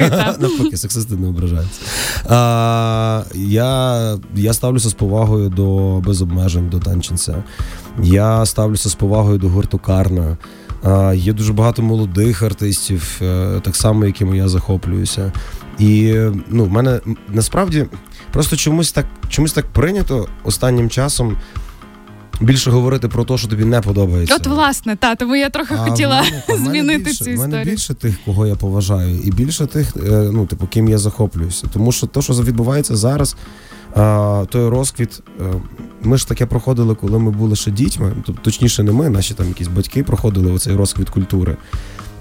Навпаки, 0.40 0.76
сексисти 0.76 1.16
не 1.16 1.28
ображаються. 1.28 1.80
А, 2.28 3.22
Я 3.34 4.18
я 4.34 4.52
ставлюся 4.52 4.88
з 4.88 4.92
повагою 4.92 5.48
до 5.48 5.98
без 6.06 6.22
обмежень 6.22 6.68
до 6.68 6.78
танченця. 6.78 7.44
Я 8.02 8.46
ставлюся 8.46 8.88
з 8.88 8.94
повагою 8.94 9.38
до 9.38 9.48
гурту 9.48 9.78
Карна. 9.78 10.36
А, 10.82 11.14
Є 11.14 11.32
дуже 11.32 11.52
багато 11.52 11.82
молодих 11.82 12.42
артистів, 12.42 13.18
е, 13.22 13.60
так 13.62 13.76
само, 13.76 14.04
якими 14.04 14.36
я 14.36 14.48
захоплююся. 14.48 15.32
І 15.78 16.14
ну, 16.48 16.64
в 16.64 16.70
мене 16.70 17.00
насправді 17.28 17.86
просто 18.32 18.56
чомусь 18.56 18.92
так 18.92 19.06
чомусь 19.28 19.52
так 19.52 19.66
прийнято 19.66 20.28
останнім 20.44 20.90
часом. 20.90 21.36
Більше 22.40 22.70
говорити 22.70 23.08
про 23.08 23.24
те, 23.24 23.38
що 23.38 23.48
тобі 23.48 23.64
не 23.64 23.80
подобається. 23.80 24.34
От, 24.34 24.46
власне, 24.46 24.96
та 24.96 25.14
тому 25.14 25.36
я 25.36 25.50
трохи 25.50 25.74
а 25.74 25.76
хотіла 25.76 26.22
мене, 26.48 26.64
змінити 26.64 27.04
більше, 27.04 27.24
цю 27.24 27.30
історію. 27.30 27.38
У 27.38 27.50
мене 27.50 27.64
більше 27.64 27.94
тих, 27.94 28.14
кого 28.24 28.46
я 28.46 28.54
поважаю, 28.54 29.18
і 29.24 29.30
більше 29.30 29.66
тих, 29.66 29.96
е, 29.96 30.30
ну 30.32 30.46
типу, 30.46 30.66
ким 30.66 30.88
я 30.88 30.98
захоплююся. 30.98 31.66
Тому 31.72 31.92
що 31.92 32.06
те, 32.06 32.22
що 32.22 32.32
відбувається 32.32 32.96
зараз, 32.96 33.36
той 34.48 34.68
розквіт. 34.68 35.22
Е, 35.40 35.44
ми 36.02 36.18
ж 36.18 36.28
таке 36.28 36.46
проходили, 36.46 36.94
коли 36.94 37.18
ми 37.18 37.30
були 37.30 37.56
ще 37.56 37.70
дітьми. 37.70 38.12
Тобто, 38.26 38.42
точніше, 38.42 38.82
не 38.82 38.92
ми, 38.92 39.10
наші 39.10 39.34
там 39.34 39.48
якісь 39.48 39.68
батьки 39.68 40.02
проходили 40.02 40.52
оцей 40.52 40.74
розквіт 40.74 41.10
культури. 41.10 41.56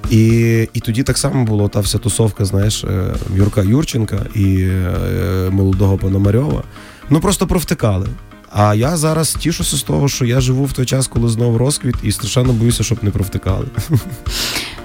І 0.09 0.29
і 0.73 0.79
тоді 0.79 1.03
так 1.03 1.17
само 1.17 1.45
було 1.45 1.69
та 1.69 1.79
вся 1.79 1.97
тусовка, 1.97 2.45
знаєш, 2.45 2.83
е, 2.83 3.13
Юрка 3.35 3.61
Юрченка 3.61 4.25
і 4.35 4.67
молодого 5.51 5.97
Пономарьова. 5.97 6.63
Ну 7.09 7.19
просто 7.19 7.47
провтикали. 7.47 8.07
А 8.57 8.75
я 8.75 8.97
зараз 8.97 9.33
тішуся 9.33 9.77
з 9.77 9.83
того, 9.83 10.07
що 10.07 10.25
я 10.25 10.41
живу 10.41 10.65
в 10.65 10.73
той 10.73 10.85
час, 10.85 11.07
коли 11.07 11.29
знову 11.29 11.57
розквіт, 11.57 11.95
і 12.03 12.11
страшенно 12.11 12.53
боюся, 12.53 12.83
щоб 12.83 13.03
не 13.03 13.11
провтикали. 13.11 13.65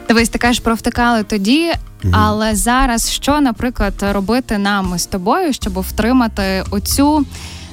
Дивись, 0.09 0.29
ти 0.29 0.39
кажеш, 0.39 0.61
провтикали 0.61 1.23
тоді, 1.23 1.73
угу. 2.05 2.15
але 2.17 2.55
зараз 2.55 3.11
що, 3.11 3.41
наприклад, 3.41 3.95
робити 4.01 4.59
нам 4.59 4.99
з 4.99 5.07
тобою, 5.07 5.53
щоб 5.53 5.81
втримати 5.81 6.65
оцю. 6.71 7.27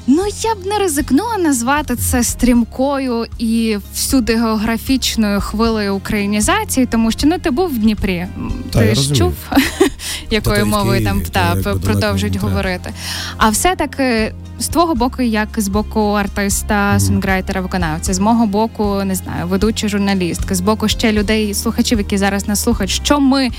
Ну, 0.08 0.24
я 0.42 0.56
б 0.56 0.66
не 0.66 0.80
ризикнула 0.80 1.38
назвати 1.38 1.96
це 1.96 2.24
стрімкою 2.24 3.26
і 3.38 3.78
всюди 3.94 4.36
географічною 4.36 5.42
хвилею 5.42 5.96
українізації, 5.96 6.86
тому 6.86 7.12
що 7.12 7.28
ну 7.28 7.38
ти 7.40 7.52
був 7.52 7.70
в 7.70 7.78
Дніпрі. 7.78 8.28
Та, 8.72 8.80
ти 8.80 8.96
ж 8.96 9.16
чув, 9.16 9.34
якою 10.32 10.66
мовою 10.66 11.04
там 11.04 11.22
та 11.22 11.56
продовжують 11.84 12.36
говорити. 12.36 12.94
А 13.38 13.50
все 13.50 13.76
таки 13.76 14.34
з 14.60 14.68
твого 14.68 14.96
боку, 14.96 15.22
як 15.22 15.50
з 15.58 15.68
боку 15.68 16.00
артиста, 16.00 17.00
сонграйтера, 17.00 17.62
виконавця, 17.62 18.14
з 18.14 18.20
мого 18.20 18.46
боку, 18.46 19.02
не 19.06 19.16
знаю, 19.16 19.48
ведучої 19.48 19.90
журналістки, 19.90 20.56
з 20.56 20.62
боку 20.62 20.88
ще 20.88 21.12
людей, 21.12 21.54
слухачів, 21.54 21.98
які 21.98 22.18
зараз 22.18 22.48
нас 22.48 22.64
слухають, 22.64 22.92
що 22.92 23.20
ми 23.20 23.50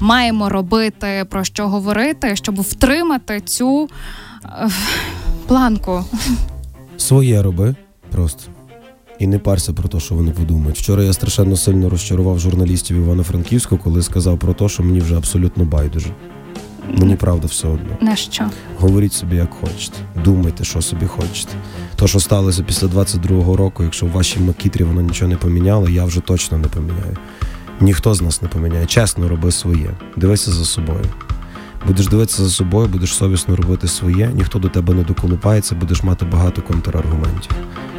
маємо 0.00 0.48
робити, 0.48 1.26
про 1.30 1.44
що 1.44 1.68
говорити, 1.68 2.36
щоб 2.36 2.60
втримати 2.60 3.40
цю 3.40 3.88
е, 4.44 4.68
планку. 5.46 6.04
Своє 6.96 7.42
роби 7.42 7.74
просто. 8.10 8.42
І 9.18 9.26
не 9.26 9.38
парся 9.38 9.72
про 9.72 9.88
те, 9.88 10.00
що 10.00 10.14
вони 10.14 10.30
подумають. 10.30 10.78
Вчора 10.78 11.04
я 11.04 11.12
страшенно 11.12 11.56
сильно 11.56 11.88
розчарував 11.90 12.38
журналістів 12.38 12.96
Івано-Франківську, 12.96 13.78
коли 13.78 14.02
сказав 14.02 14.38
про 14.38 14.54
те, 14.54 14.68
що 14.68 14.82
мені 14.82 15.00
вже 15.00 15.16
абсолютно 15.16 15.64
байдуже. 15.64 16.10
Мені 16.98 17.16
правда 17.16 17.46
все 17.46 17.68
одно. 17.68 17.96
На 18.00 18.16
що? 18.16 18.44
Говоріть 18.78 19.12
собі, 19.12 19.36
як 19.36 19.54
хочете. 19.54 19.98
Думайте, 20.24 20.64
що 20.64 20.82
собі 20.82 21.06
хочете. 21.06 21.52
То, 21.96 22.06
що 22.06 22.20
сталося 22.20 22.62
після 22.62 22.86
22-го 22.86 23.56
року, 23.56 23.82
якщо 23.82 24.06
в 24.06 24.10
вашій 24.10 24.40
макітрі 24.40 24.84
воно 24.84 25.00
нічого 25.00 25.28
не 25.28 25.36
поміняло, 25.36 25.88
я 25.88 26.04
вже 26.04 26.20
точно 26.20 26.58
не 26.58 26.68
поміняю. 26.68 27.16
Ніхто 27.80 28.14
з 28.14 28.22
нас 28.22 28.42
не 28.42 28.48
поміняє. 28.48 28.86
Чесно, 28.86 29.28
роби 29.28 29.52
своє. 29.52 29.90
Дивися 30.16 30.50
за 30.50 30.64
собою. 30.64 31.04
Будеш 31.86 32.06
дивитися 32.06 32.44
за 32.44 32.50
собою, 32.50 32.88
будеш 32.88 33.14
совісно 33.14 33.56
робити 33.56 33.88
своє, 33.88 34.30
ніхто 34.34 34.58
до 34.58 34.68
тебе 34.68 34.94
не 34.94 35.02
доколупається, 35.02 35.74
будеш 35.74 36.02
мати 36.02 36.24
багато 36.24 36.62
контраргументів. 36.62 37.50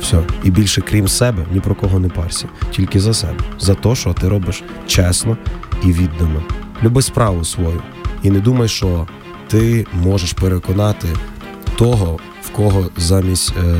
Все. 0.01 0.23
І 0.43 0.51
більше, 0.51 0.81
крім 0.81 1.07
себе, 1.07 1.45
ні 1.53 1.59
про 1.59 1.75
кого 1.75 1.99
не 1.99 2.09
парся. 2.09 2.47
Тільки 2.71 2.99
за 2.99 3.13
себе. 3.13 3.39
За 3.59 3.75
те, 3.75 3.95
що 3.95 4.13
ти 4.13 4.29
робиш 4.29 4.63
чесно 4.87 5.37
і 5.83 5.91
віддано. 5.91 6.43
Люби 6.83 7.01
справу 7.01 7.45
свою. 7.45 7.81
І 8.23 8.31
не 8.31 8.39
думай, 8.39 8.67
що 8.67 9.07
ти 9.47 9.85
можеш 9.93 10.33
переконати 10.33 11.07
того, 11.75 12.19
в 12.41 12.49
кого 12.49 12.89
замість 12.97 13.53
е, 13.57 13.75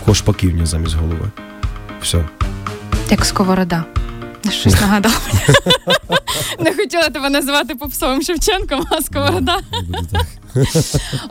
в 0.00 0.04
кого 0.04 0.14
шпаківня 0.14 0.66
замість 0.66 0.94
голови. 0.96 1.30
Все. 2.02 2.24
Як 3.10 3.24
сковорода. 3.24 3.84
Щось 4.50 4.80
нагадав. 4.80 5.28
Не 6.60 6.74
хотіла 6.74 7.08
тебе 7.08 7.30
називати 7.30 7.74
попсовим 7.74 8.22
Шевченком, 8.22 8.84
а 8.90 9.02
сковорода. 9.02 9.58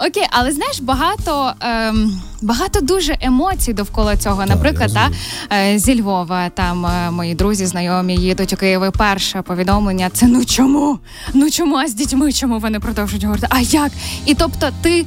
Окей, 0.07 0.27
але 0.31 0.51
знаєш, 0.51 0.79
багато 0.79 1.53
ем, 1.59 2.21
багато 2.41 2.81
дуже 2.81 3.17
емоцій 3.21 3.73
довкола 3.73 4.17
цього. 4.17 4.45
Наприклад, 4.45 4.93
та, 4.93 5.09
е, 5.57 5.79
зі 5.79 6.01
Львова 6.01 6.49
там 6.49 6.85
е, 6.85 7.11
мої 7.11 7.35
друзі, 7.35 7.65
знайомі 7.65 8.15
їдуть 8.15 8.53
у 8.53 8.57
Києві. 8.57 8.91
Перше 8.97 9.41
повідомлення 9.41 10.09
це 10.13 10.27
ну 10.27 10.45
чому? 10.45 10.99
Ну 11.33 11.49
чому 11.49 11.75
а 11.75 11.87
з 11.87 11.93
дітьми? 11.93 12.33
Чому 12.33 12.59
вони 12.59 12.79
продовжують 12.79 13.23
говорити? 13.23 13.47
А 13.49 13.59
як? 13.59 13.91
І 14.25 14.35
тобто 14.35 14.69
ти. 14.81 15.05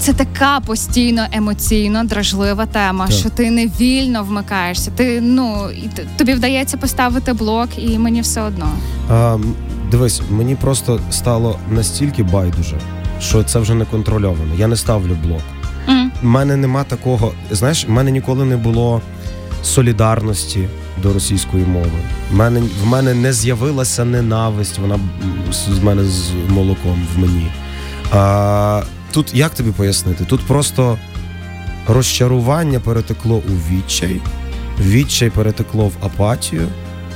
Це 0.00 0.12
така 0.12 0.60
постійно 0.60 1.26
емоційно 1.32 2.04
дражлива 2.04 2.66
тема, 2.66 3.06
так. 3.06 3.16
що 3.16 3.30
ти 3.30 3.50
не 3.50 3.66
вільно 3.66 4.22
вмикаєшся. 4.22 4.90
Ти 4.90 5.20
ну 5.20 5.68
тобі 6.16 6.34
вдається 6.34 6.76
поставити 6.76 7.32
блок, 7.32 7.68
і 7.76 7.98
мені 7.98 8.20
все 8.20 8.42
одно. 8.42 8.68
А, 9.10 9.38
Дивись, 9.90 10.22
мені 10.30 10.54
просто 10.54 11.00
стало 11.10 11.58
настільки 11.70 12.22
байдуже, 12.22 12.76
що 13.20 13.42
це 13.42 13.58
вже 13.58 13.74
не 13.74 13.84
контрольовано. 13.84 14.54
Я 14.56 14.66
не 14.66 14.76
ставлю 14.76 15.16
блок. 15.26 15.42
У 15.88 15.90
mm. 15.90 16.08
мене 16.22 16.56
нема 16.56 16.84
такого. 16.84 17.32
Знаєш, 17.50 17.86
в 17.86 17.90
мене 17.90 18.10
ніколи 18.10 18.44
не 18.44 18.56
було 18.56 19.02
солідарності 19.62 20.68
до 21.02 21.12
російської 21.12 21.64
мови. 21.64 21.90
В 22.32 22.36
мене 22.36 22.62
в 22.82 22.86
мене 22.86 23.14
не 23.14 23.32
з'явилася 23.32 24.04
ненависть. 24.04 24.78
Вона 24.78 24.98
з 25.52 25.82
мене 25.82 26.04
з 26.04 26.30
молоком 26.48 27.06
в 27.14 27.18
мені. 27.18 27.46
А, 28.12 28.82
Тут 29.12 29.34
як 29.34 29.54
тобі 29.54 29.70
пояснити? 29.70 30.24
Тут 30.24 30.40
просто 30.40 30.98
розчарування 31.88 32.80
перетекло 32.80 33.36
у 33.36 33.72
відчай, 33.72 34.20
відчай 34.80 35.30
перетекло 35.30 35.88
в 35.88 35.92
апатію, 36.02 36.68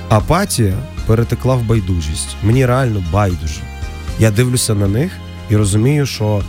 апатія 0.09 0.75
перетекла 1.07 1.55
в 1.55 1.63
байдужість. 1.63 2.37
Мені 2.43 2.67
реально 2.67 3.05
байдуже. 3.13 3.61
Я 4.19 4.31
дивлюся 4.31 4.75
на 4.75 4.89
них 4.89 5.13
і 5.51 5.57
розумію, 5.57 6.07
що 6.07 6.43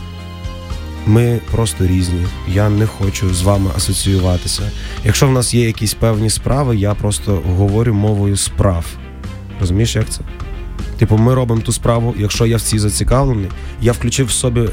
ми 1.06 1.40
просто 1.50 1.86
різні. 1.86 2.26
Я 2.48 2.68
не 2.68 2.86
хочу 2.86 3.34
з 3.34 3.42
вами 3.42 3.70
асоціюватися. 3.76 4.70
Якщо 5.04 5.26
в 5.26 5.32
нас 5.32 5.54
є 5.54 5.66
якісь 5.66 5.94
певні 5.94 6.30
справи, 6.30 6.76
я 6.76 6.94
просто 6.94 7.42
говорю 7.46 7.94
мовою 7.94 8.36
справ. 8.36 8.84
Розумієш, 9.60 9.96
як 9.96 10.10
це? 10.10 10.20
Типу, 10.98 11.16
ми 11.16 11.34
робимо 11.34 11.60
ту 11.60 11.72
справу, 11.72 12.14
якщо 12.18 12.46
я 12.46 12.56
в 12.56 12.60
цій 12.60 12.78
зацікавлений, 12.78 13.48
я 13.80 13.92
включив 13.92 14.26
в 14.26 14.30
собі 14.30 14.68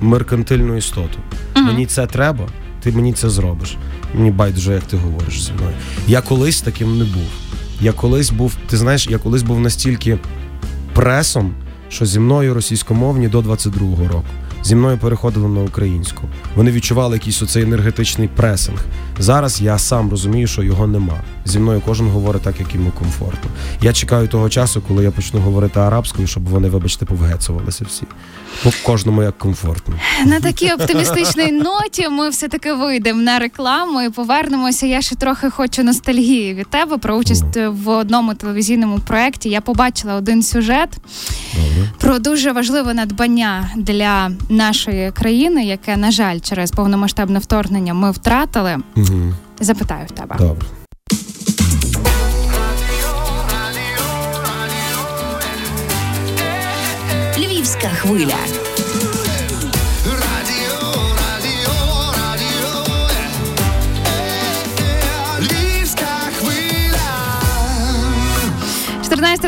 меркантильну 0.00 0.76
істоту. 0.76 1.18
Mm-hmm. 1.54 1.62
Мені 1.62 1.86
це 1.86 2.06
треба, 2.06 2.48
ти 2.82 2.92
мені 2.92 3.12
це 3.12 3.30
зробиш. 3.30 3.76
Мені 4.14 4.30
байдуже, 4.30 4.72
як 4.72 4.82
ти 4.82 4.96
говориш 4.96 5.42
зі 5.42 5.52
мною. 5.52 5.76
Я 6.06 6.20
колись 6.20 6.60
таким 6.60 6.98
не 6.98 7.04
був. 7.04 7.28
Я 7.80 7.92
колись 7.92 8.30
був, 8.30 8.56
ти 8.66 8.76
знаєш, 8.76 9.06
я 9.06 9.18
колись 9.18 9.42
був 9.42 9.60
настільки 9.60 10.18
пресом, 10.92 11.54
що 11.88 12.06
зі 12.06 12.20
мною 12.20 12.54
російськомовні 12.54 13.28
до 13.28 13.40
22-го 13.40 14.08
року 14.08 14.26
зі 14.62 14.74
мною 14.74 14.98
переходили 14.98 15.48
на 15.48 15.60
українську. 15.60 16.22
Вони 16.56 16.70
відчували 16.70 17.16
якийсь 17.16 17.42
оцей 17.42 17.62
енергетичний 17.62 18.28
пресинг. 18.28 18.84
Зараз 19.18 19.60
я 19.60 19.78
сам 19.78 20.10
розумію, 20.10 20.46
що 20.46 20.62
його 20.62 20.86
нема. 20.86 21.20
Зі 21.44 21.58
мною 21.58 21.82
кожен 21.86 22.08
говорить 22.08 22.42
так, 22.42 22.60
як 22.60 22.74
йому 22.74 22.90
комфортно. 22.90 23.50
Я 23.82 23.92
чекаю 23.92 24.28
того 24.28 24.48
часу, 24.48 24.82
коли 24.88 25.04
я 25.04 25.10
почну 25.10 25.40
говорити 25.40 25.80
арабською, 25.80 26.28
щоб 26.28 26.48
вони, 26.48 26.68
вибачте, 26.68 27.04
повгецувалися 27.04 27.84
всі. 27.84 28.02
По 28.64 28.70
кожному 28.82 29.22
як 29.22 29.38
комфортно. 29.38 29.94
На 30.26 30.40
такій 30.40 30.72
оптимістичній 30.72 31.52
ноті 31.52 32.08
ми 32.08 32.28
все 32.28 32.48
таки 32.48 32.72
вийдемо 32.72 33.22
на 33.22 33.38
рекламу 33.38 34.02
і 34.02 34.10
повернемося. 34.10 34.86
Я 34.86 35.02
ще 35.02 35.16
трохи 35.16 35.50
хочу 35.50 35.82
ностальгії 35.82 36.54
від 36.54 36.66
тебе 36.70 36.98
про 36.98 37.14
участь 37.14 37.56
в 37.66 37.88
одному 37.88 38.34
телевізійному 38.34 38.98
проєкті. 38.98 39.48
Я 39.48 39.60
побачила 39.60 40.14
один 40.14 40.42
сюжет 40.42 40.88
Добре. 41.54 41.90
про 41.98 42.18
дуже 42.18 42.52
важливе 42.52 42.94
надбання 42.94 43.70
для 43.76 44.30
нашої 44.48 45.10
країни, 45.10 45.64
яке, 45.64 45.96
на 45.96 46.10
жаль, 46.10 46.38
через 46.40 46.70
повномасштабне 46.70 47.38
вторгнення 47.38 47.94
ми 47.94 48.10
втратили. 48.10 48.76
Угу. 48.96 49.07
Угу. 49.08 49.34
Запитаю 49.60 50.06
в 50.06 50.10
тебе. 50.10 50.36
Добре. 50.38 50.66
Львівська 57.38 57.88
хвиля. 57.88 58.34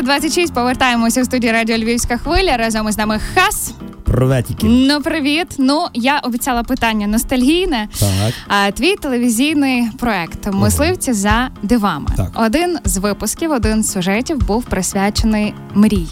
Двадцять 0.01 0.53
повертаємося 0.53 1.21
в 1.21 1.25
студію 1.25 1.53
Радіо 1.53 1.77
Львівська 1.77 2.17
хвиля. 2.17 2.57
Разом 2.57 2.89
із 2.89 2.97
нами 2.97 3.19
хас. 3.33 3.70
Приветики. 4.11 4.67
Ну, 4.67 5.01
привіт. 5.01 5.47
Ну, 5.57 5.87
я 5.93 6.19
обіцяла 6.19 6.63
питання 6.63 7.07
ностальгійне. 7.07 7.87
Так. 7.99 8.33
А 8.47 8.71
твій 8.71 8.95
телевізійний 8.95 9.87
проект 9.99 10.53
Мисливці 10.53 11.13
за 11.13 11.49
дивами. 11.63 12.07
Так. 12.17 12.31
Один 12.35 12.77
з 12.85 12.97
випусків, 12.97 13.51
один 13.51 13.83
з 13.83 13.91
сюжетів 13.91 14.37
був 14.37 14.65
присвячений 14.65 15.53
мрії. 15.73 16.09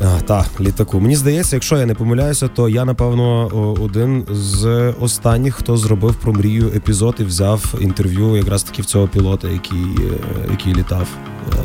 А, 0.00 0.20
так, 0.20 0.46
літаку. 0.60 1.00
Мені 1.00 1.16
здається, 1.16 1.56
якщо 1.56 1.76
я 1.78 1.86
не 1.86 1.94
помиляюся, 1.94 2.48
то 2.48 2.68
я 2.68 2.84
напевно 2.84 3.46
один 3.80 4.26
з 4.30 4.94
останніх, 5.00 5.54
хто 5.54 5.76
зробив 5.76 6.14
про 6.14 6.32
мрію 6.32 6.72
епізод 6.76 7.16
і 7.18 7.24
взяв 7.24 7.74
інтерв'ю 7.80 8.36
якраз 8.36 8.62
таки 8.62 8.82
в 8.82 8.84
цього 8.84 9.08
пілота, 9.08 9.48
який, 9.48 9.84
е, 9.84 10.50
який 10.50 10.74
літав 10.74 11.08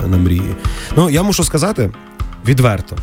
е, 0.03 0.08
на 0.08 0.18
мрії. 0.18 0.56
Ну 0.98 1.10
я 1.10 1.24
мушу 1.24 1.44
сказати 1.44 1.91
відверто. 2.48 2.98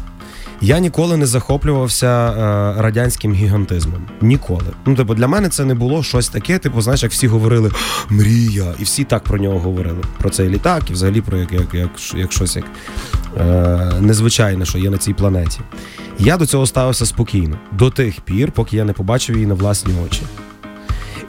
Я 0.61 0.79
ніколи 0.79 1.17
не 1.17 1.27
захоплювався 1.27 2.07
е, 2.07 2.83
радянським 2.83 3.35
гігантизмом. 3.35 4.07
Ніколи. 4.21 4.67
Ну, 4.87 4.95
типу, 4.95 5.15
для 5.15 5.29
мене 5.29 5.49
це 5.49 5.65
не 5.65 5.75
було 5.75 6.03
щось 6.03 6.29
таке. 6.29 6.59
Типу, 6.59 6.81
знаєш, 6.81 7.03
як 7.03 7.13
всі 7.13 7.27
говорили 7.27 7.71
мрія, 8.09 8.75
і 8.79 8.85
всі 8.85 9.05
так 9.05 9.25
про 9.25 9.39
нього 9.39 9.59
говорили. 9.59 9.99
Про 10.19 10.31
цей 10.31 10.49
літак, 10.49 10.91
і 10.91 10.93
взагалі 10.93 11.21
про 11.21 11.39
як, 11.39 11.53
як, 11.53 11.75
як, 11.75 11.91
як 12.15 12.33
щось 12.33 12.57
як 12.57 12.65
е, 13.37 13.93
незвичайне, 14.01 14.65
що 14.65 14.79
є 14.79 14.91
на 14.91 14.99
цій 14.99 15.15
планеті. 15.15 15.61
Я 16.19 16.37
до 16.37 16.47
цього 16.47 16.67
ставився 16.67 17.07
спокійно 17.07 17.59
до 17.73 17.91
тих 17.91 18.21
пір, 18.21 18.53
поки 18.53 18.77
я 18.77 18.85
не 18.85 18.93
побачив 18.93 19.37
її 19.37 19.47
на 19.47 19.55
власні 19.55 19.95
очі. 20.07 20.23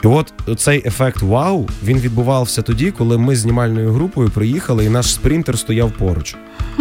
І 0.04 0.06
от 0.06 0.32
цей 0.56 0.82
ефект 0.86 1.22
вау 1.22 1.68
він 1.84 1.98
відбувався 1.98 2.62
тоді, 2.62 2.90
коли 2.90 3.18
ми 3.18 3.36
з 3.36 3.38
знімальною 3.38 3.92
групою 3.92 4.30
приїхали, 4.30 4.84
і 4.84 4.88
наш 4.88 5.14
спринтер 5.14 5.58
стояв 5.58 5.90
поруч. 5.90 6.36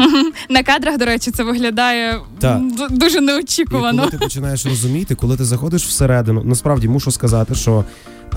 На 0.50 0.64
кадрах, 0.64 0.98
до 0.98 1.06
речі, 1.06 1.32
це 1.32 1.44
виглядає 1.44 2.20
Так. 2.40 2.62
дуже 2.90 3.22
неочікувано. 3.22 4.04
І 4.04 4.06
коли 4.06 4.12
ти 4.12 4.18
починаєш 4.18 4.66
розуміти, 4.66 5.16
коли 5.16 5.38
ти 5.38 5.46
заходиш 5.46 5.86
всередину, 5.86 6.44
насправді 6.44 6.88
мушу 6.88 7.12
сказати, 7.12 7.56
що 7.56 7.86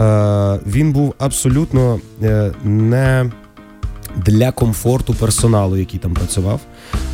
е, 0.00 0.61
він 0.66 0.92
був 0.92 1.14
абсолютно 1.19 2.00
е, 2.23 2.52
не 2.64 3.33
для 4.16 4.52
комфорту 4.52 5.14
персоналу, 5.14 5.76
який 5.76 6.00
там 6.00 6.14
працював. 6.14 6.61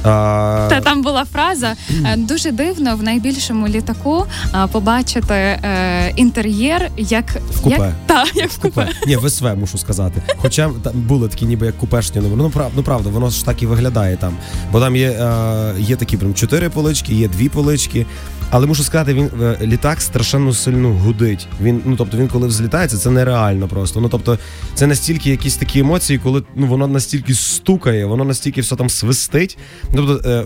Та 0.03 0.81
там 0.81 1.03
була 1.03 1.25
фраза 1.25 1.77
е, 1.91 2.17
дуже 2.17 2.53
дивно 2.53 2.97
в 2.97 3.03
найбільшому 3.03 3.69
літаку 3.69 4.27
е, 4.55 4.67
побачити 4.73 5.35
е, 5.35 6.13
інтер'єр 6.17 6.91
як 6.97 7.31
В 7.51 7.61
купе. 7.61 7.77
Як, 7.77 7.95
та, 8.07 8.25
як 8.35 8.51
в 8.51 8.59
купе. 8.59 8.89
Ні, 9.07 9.17
в 9.17 9.31
СВ, 9.31 9.57
мушу 9.57 9.79
сказати. 9.79 10.23
Хоча 10.37 10.71
там 10.83 10.93
були 10.95 11.29
такі, 11.29 11.47
ніби 11.47 11.67
як 11.67 11.79
купешні 11.79 12.21
номери. 12.21 12.43
Ну, 12.43 12.51
прав, 12.51 12.73
ну 12.77 12.83
правда, 12.83 13.11
воно 13.11 13.31
ж 13.31 13.45
так 13.45 13.63
і 13.63 13.67
виглядає 13.67 14.17
там. 14.17 14.37
Бо 14.73 14.81
там 14.81 14.97
є, 14.97 15.31
є 15.79 15.97
такі 15.97 16.17
прям 16.17 16.35
чотири 16.35 16.69
полички, 16.71 17.15
є 17.15 17.29
дві 17.29 17.49
полички. 17.49 18.07
Але 18.51 18.67
мушу 18.67 18.85
сказати, 18.85 19.15
він 19.15 19.31
літак 19.63 20.01
страшенно 20.01 20.53
сильно 20.53 20.89
гудить. 20.89 21.47
Він, 21.61 21.83
ну 21.85 21.97
тобто, 21.97 22.17
він 22.17 22.29
коли 22.29 22.47
взлітається, 22.47 22.97
це 22.97 23.11
нереально 23.11 23.69
просто. 23.69 24.01
Ну 24.01 24.09
тобто, 24.09 24.39
це 24.75 24.87
настільки 24.87 25.31
якісь 25.31 25.57
такі 25.57 25.81
емоції, 25.81 26.19
коли 26.19 26.43
ну 26.55 26.67
воно 26.67 26.87
настільки 26.87 27.35
стукає, 27.35 28.07
воно 28.07 28.25
настільки 28.25 28.61
все 28.61 28.77
там 28.77 28.91
свистить. 28.91 29.58
Тобто, 29.95 30.31
е, 30.31 30.45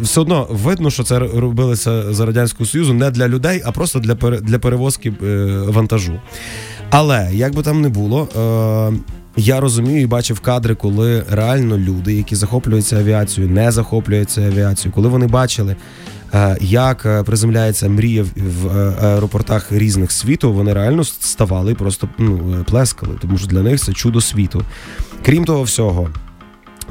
все 0.00 0.20
одно 0.20 0.46
видно, 0.50 0.90
що 0.90 1.02
це 1.02 1.18
робилося 1.18 2.12
за 2.12 2.26
радянського 2.26 2.66
союзу 2.66 2.94
не 2.94 3.10
для 3.10 3.28
людей, 3.28 3.62
а 3.64 3.72
просто 3.72 3.98
для 3.98 4.14
для 4.40 4.58
перевозки 4.58 5.12
е, 5.22 5.46
вантажу. 5.68 6.20
Але 6.90 7.28
як 7.32 7.54
би 7.54 7.62
там 7.62 7.80
не 7.80 7.88
було, 7.88 8.28
е, 8.92 8.98
я 9.36 9.60
розумію 9.60 10.00
і 10.00 10.06
бачив 10.06 10.40
кадри, 10.40 10.74
коли 10.74 11.24
реально 11.30 11.78
люди, 11.78 12.14
які 12.14 12.34
захоплюються 12.36 12.98
авіацією, 12.98 13.52
не 13.52 13.70
захоплюються 13.72 14.40
авіацією, 14.42 14.94
коли 14.94 15.08
вони 15.08 15.26
бачили. 15.26 15.76
Як 16.60 17.24
приземляється 17.24 17.88
мрія 17.88 18.24
в- 18.36 18.68
аеропортах 19.04 19.72
різних 19.72 20.12
світу, 20.12 20.52
вони 20.52 20.72
реально 20.72 21.04
ставали 21.04 21.72
і 21.72 21.74
просто 21.74 22.08
ну, 22.18 22.64
плескали, 22.70 23.14
тому 23.20 23.38
що 23.38 23.46
для 23.46 23.62
них 23.62 23.80
це 23.80 23.92
чудо 23.92 24.20
світу. 24.20 24.62
Крім 25.24 25.44
того 25.44 25.62
всього, 25.62 26.10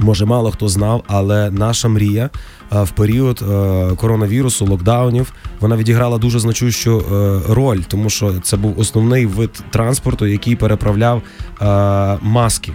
може 0.02 0.26
мало 0.26 0.52
хто 0.52 0.68
знав, 0.68 1.04
але 1.08 1.52
наша 1.52 1.88
мрія 1.88 2.30
е, 2.74 2.84
в 2.84 2.92
період 2.92 3.42
е, 3.42 3.96
коронавірусу, 3.96 4.66
локдаунів, 4.66 5.34
вона 5.60 5.78
відіграла 5.78 6.18
дуже 6.18 6.40
значущу 6.40 7.00
е, 7.00 7.40
роль, 7.54 7.80
тому 7.88 8.10
що 8.10 8.34
це 8.44 8.58
був 8.58 8.80
основний 8.80 9.26
вид 9.26 9.64
транспорту, 9.70 10.26
який 10.26 10.56
переправляв 10.56 11.22
маски. 12.22 12.74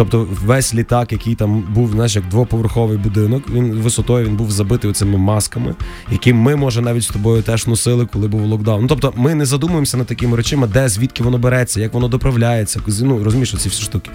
Тобто 0.00 0.28
весь 0.44 0.74
літак, 0.74 1.12
який 1.12 1.34
там 1.34 1.60
був, 1.74 1.90
знаєш, 1.90 2.16
як 2.16 2.28
двоповерховий 2.28 2.98
будинок, 2.98 3.50
він 3.50 3.72
висотою 3.72 4.26
він 4.26 4.36
був 4.36 4.50
забитий 4.50 4.92
цими 4.92 5.18
масками, 5.18 5.74
які 6.12 6.32
ми, 6.32 6.56
може, 6.56 6.82
навіть 6.82 7.02
з 7.02 7.08
тобою 7.08 7.42
теж 7.42 7.66
носили, 7.66 8.06
коли 8.06 8.28
був 8.28 8.40
локдаун. 8.40 8.82
Ну, 8.82 8.88
тобто, 8.88 9.12
ми 9.16 9.34
не 9.34 9.46
задумуємося 9.46 9.96
над 9.96 10.06
такими 10.06 10.36
речами, 10.36 10.66
де 10.66 10.88
звідки 10.88 11.22
воно 11.22 11.38
береться, 11.38 11.80
як 11.80 11.94
воно 11.94 12.08
доправляється. 12.08 12.80
Ну 13.00 13.24
розумієш, 13.24 13.54
ці 13.58 13.68
всі 13.68 13.82
штуки. 13.82 14.10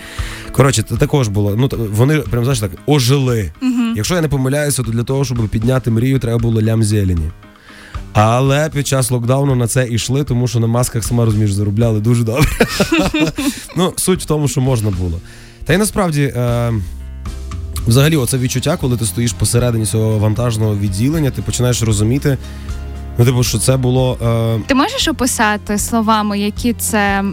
Коротше, 0.52 0.84
це 0.84 0.96
також 0.96 1.28
було. 1.28 1.56
Ну 1.56 1.70
вони 1.92 2.20
прям 2.20 2.44
знаєш 2.44 2.60
так 2.60 2.72
ожили. 2.86 3.52
Якщо 3.96 4.16
я 4.16 4.22
не 4.22 4.28
помиляюся, 4.28 4.84
то 4.84 4.92
для 4.92 5.04
того, 5.04 5.26
щоб 5.26 5.50
підняти 5.50 5.92
мрію, 5.92 6.20
треба 6.20 6.38
було 6.38 6.62
лям 6.62 6.84
зелені. 6.84 7.32
Але 8.14 8.70
під 8.70 8.88
час 8.88 9.12
локдауну 9.12 9.56
на 9.56 9.68
це 9.68 9.88
йшли, 9.88 10.24
тому 10.24 10.48
що 10.48 10.60
на 10.60 10.68
масках 10.68 11.04
сама 11.04 11.26
розумієш, 11.26 11.52
заробляли 11.52 12.00
дуже 12.00 12.24
добре. 12.24 12.50
ну, 13.78 13.94
суть 13.96 14.22
в 14.22 14.26
тому, 14.26 14.48
що 14.48 14.62
можна 14.62 14.90
було. 14.90 15.20
Та 15.66 15.74
й 15.74 15.78
насправді, 15.78 16.24
е, 16.24 16.74
взагалі, 17.88 18.16
оце 18.18 18.38
відчуття, 18.38 18.78
коли 18.82 18.98
ти 18.98 19.06
стоїш 19.06 19.34
посередині 19.34 19.86
цього 19.86 20.18
вантажного 20.20 20.76
відділення, 20.76 21.32
ти 21.32 21.42
починаєш 21.42 21.84
розуміти, 21.84 22.38
ну, 23.18 23.26
типу, 23.26 23.44
що 23.44 23.58
це 23.58 23.78
було. 23.78 24.18
Е, 24.58 24.64
Ти 24.68 24.76
можеш 24.76 25.08
описати 25.08 25.78
словами, 25.78 26.40
які 26.40 26.74
це 26.74 27.24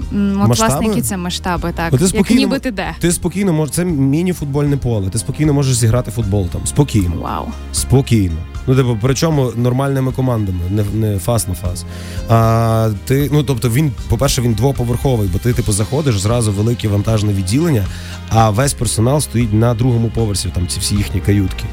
от, 0.43 0.59
власне, 0.59 0.87
які 0.87 1.03
це 1.03 1.17
масштаби, 1.17 1.73
так 1.77 1.93
Ну, 1.93 1.99
ти 1.99 2.05
як 2.05 2.15
спокійно 2.15 2.41
ніби 2.41 2.59
ти 2.59 2.71
де. 2.71 2.95
ти 3.01 3.13
спокійно 3.13 3.53
можеш, 3.53 3.75
це 3.75 3.85
міні-футбольне 3.85 4.77
поле, 4.77 5.11
ти 5.11 5.19
спокійно 5.19 5.53
можеш 5.55 5.77
зіграти 5.77 6.11
футбол 6.11 6.49
там. 6.49 6.67
Спокійно. 6.67 7.15
Вау. 7.23 7.45
Спокійно. 7.73 8.37
Ну, 8.67 8.77
типу, 8.77 8.99
причому 9.03 9.53
нормальними 9.57 10.13
командами, 10.13 10.59
не, 10.71 10.85
не 11.09 11.19
фас 11.19 11.49
на 11.49 11.55
фас. 11.55 11.85
А 12.29 12.91
ти, 13.05 13.29
ну 13.33 13.43
тобто, 13.43 13.71
він, 13.71 13.93
по-перше, 14.09 14.43
він 14.43 14.55
двоповерховий, 14.55 15.29
бо 15.33 15.39
ти, 15.39 15.53
типу, 15.53 15.73
заходиш 15.73 16.19
зразу 16.19 16.53
велике 16.53 16.89
вантажне 16.89 17.33
відділення, 17.33 17.87
а 18.29 18.51
весь 18.51 18.75
персонал 18.75 19.21
стоїть 19.21 19.53
на 19.53 19.75
другому 19.75 20.11
поверсі, 20.15 20.49
там 20.55 20.67
ці 20.67 20.81
всі 20.81 20.95
їхні 20.95 21.21
каютки. 21.21 21.65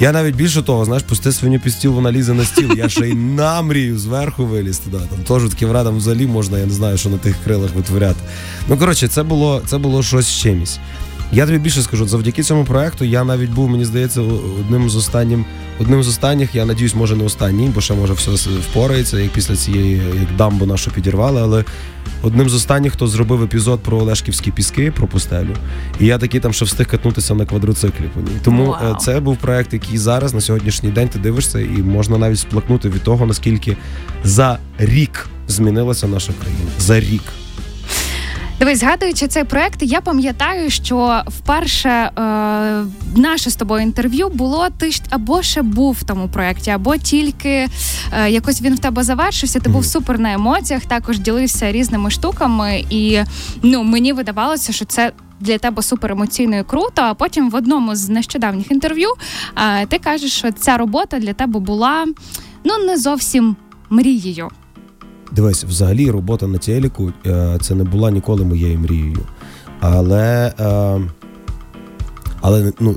Я 0.00 0.12
навіть 0.12 0.34
більше 0.34 0.62
того, 0.62 0.84
знаєш, 0.84 1.02
пусти 1.02 1.32
свиню 1.32 1.60
під 1.60 1.72
стіл, 1.72 1.92
вона 1.92 2.12
лізе 2.12 2.34
на 2.34 2.44
стіл. 2.44 2.72
Я 2.76 2.88
ще 2.88 3.08
й 3.08 3.14
намрію 3.14 3.98
зверху 3.98 4.46
виліз 4.46 4.78
туди. 4.78 4.96
Там 4.96 5.38
теж 5.38 5.50
таки 5.50 5.66
врадам 5.66 5.96
взагалі 5.96 6.26
можна, 6.26 6.58
я 6.58 6.66
не 6.66 6.72
знаю, 6.72 6.98
що 6.98 7.08
на 7.08 7.18
тих 7.18 7.36
крилах 7.44 7.74
витворяти. 7.74 8.20
Ну 8.68 8.76
коротше, 8.76 9.08
це 9.08 9.22
було, 9.22 9.62
це 9.66 9.78
було 9.78 10.02
щось 10.02 10.28
чимось. 10.28 10.78
Я 11.32 11.46
тобі 11.46 11.58
більше 11.58 11.82
скажу, 11.82 12.06
завдяки 12.06 12.42
цьому 12.42 12.64
проекту 12.64 13.04
я 13.04 13.24
навіть 13.24 13.50
був, 13.50 13.68
мені 13.68 13.84
здається, 13.84 14.20
одним 14.60 14.90
з 14.90 14.96
останнім, 14.96 15.44
одним 15.80 16.02
з 16.02 16.08
останніх, 16.08 16.54
я 16.54 16.64
надіюсь, 16.64 16.94
може 16.94 17.16
не 17.16 17.24
останній, 17.24 17.68
бо 17.74 17.80
ще 17.80 17.94
може 17.94 18.12
все 18.12 18.30
впорається, 18.30 19.18
як 19.18 19.30
після 19.30 19.56
цієї, 19.56 19.96
як 19.96 20.36
дамбу 20.36 20.66
нашу 20.66 20.90
підірвали, 20.90 21.40
але 21.40 21.64
одним 22.22 22.48
з 22.48 22.54
останніх, 22.54 22.92
хто 22.92 23.06
зробив 23.06 23.42
епізод 23.42 23.80
про 23.80 23.98
Олешківські 23.98 24.50
піски, 24.50 24.90
про 24.90 25.06
пустелю. 25.06 25.54
І 26.00 26.06
я 26.06 26.18
такий 26.18 26.40
там 26.40 26.52
ще 26.52 26.64
встиг 26.64 26.86
катнутися 26.86 27.34
на 27.34 27.46
квадроциклі 27.46 28.04
по 28.14 28.20
ній. 28.20 28.38
Тому 28.44 28.66
Вау. 28.66 28.92
е, 28.92 28.96
це 29.00 29.20
був 29.20 29.36
проект, 29.36 29.72
який 29.72 29.98
зараз 29.98 30.34
на 30.34 30.40
сьогоднішній 30.40 30.90
день 30.90 31.08
ти 31.08 31.18
дивишся, 31.18 31.60
і 31.60 31.82
можна 31.82 32.18
навіть 32.18 32.38
сплакнути 32.38 32.88
від 32.88 33.02
того, 33.02 33.26
наскільки 33.26 33.76
за 34.24 34.58
рік 34.78 35.28
змінилася 35.48 36.08
наша 36.08 36.32
країна. 36.40 36.70
За 36.78 37.00
рік. 37.00 37.22
Дивись, 38.58 38.78
згадуючи 38.78 39.26
цей 39.28 39.44
проект, 39.44 39.82
я 39.82 40.00
пам'ятаю, 40.00 40.70
що 40.70 41.22
вперше 41.26 41.88
е, 41.88 42.10
наше 43.16 43.50
з 43.50 43.56
тобою 43.56 43.82
інтерв'ю 43.82 44.28
було 44.28 44.68
ти 44.78 44.90
ж 44.90 45.02
або 45.10 45.42
ще 45.42 45.62
був 45.62 45.92
в 46.00 46.02
тому 46.02 46.28
проєкті, 46.28 46.70
або 46.70 46.96
тільки 46.96 47.68
е, 48.12 48.30
якось 48.30 48.62
він 48.62 48.74
в 48.74 48.78
тебе 48.78 49.02
завершився. 49.02 49.60
Ти 49.60 49.70
був 49.70 49.84
супер 49.84 50.18
на 50.18 50.32
емоціях, 50.32 50.84
також 50.84 51.18
ділився 51.18 51.72
різними 51.72 52.10
штуками, 52.10 52.84
і 52.90 53.20
ну 53.62 53.82
мені 53.82 54.12
видавалося, 54.12 54.72
що 54.72 54.84
це. 54.84 55.12
Для 55.40 55.58
тебе 55.58 55.82
супер 55.82 56.12
емоційно 56.12 56.56
і 56.56 56.62
круто. 56.62 57.02
А 57.02 57.14
потім 57.14 57.50
в 57.50 57.54
одному 57.54 57.96
з 57.96 58.08
нещодавніх 58.08 58.70
інтерв'ю 58.70 59.08
е, 59.56 59.86
ти 59.86 59.98
кажеш, 59.98 60.32
що 60.32 60.52
ця 60.52 60.76
робота 60.76 61.18
для 61.18 61.32
тебе 61.32 61.60
була 61.60 62.06
ну 62.64 62.78
не 62.86 62.98
зовсім 62.98 63.56
мрією. 63.90 64.50
Дивись, 65.32 65.64
взагалі 65.64 66.10
робота 66.10 66.46
на 66.46 66.58
телеку 66.58 67.12
е, 67.26 67.58
це 67.60 67.74
не 67.74 67.84
була 67.84 68.10
ніколи 68.10 68.44
моєю 68.44 68.78
мрією. 68.78 69.18
Але, 69.80 70.52
е, 70.60 71.00
але 72.40 72.72
ну, 72.80 72.96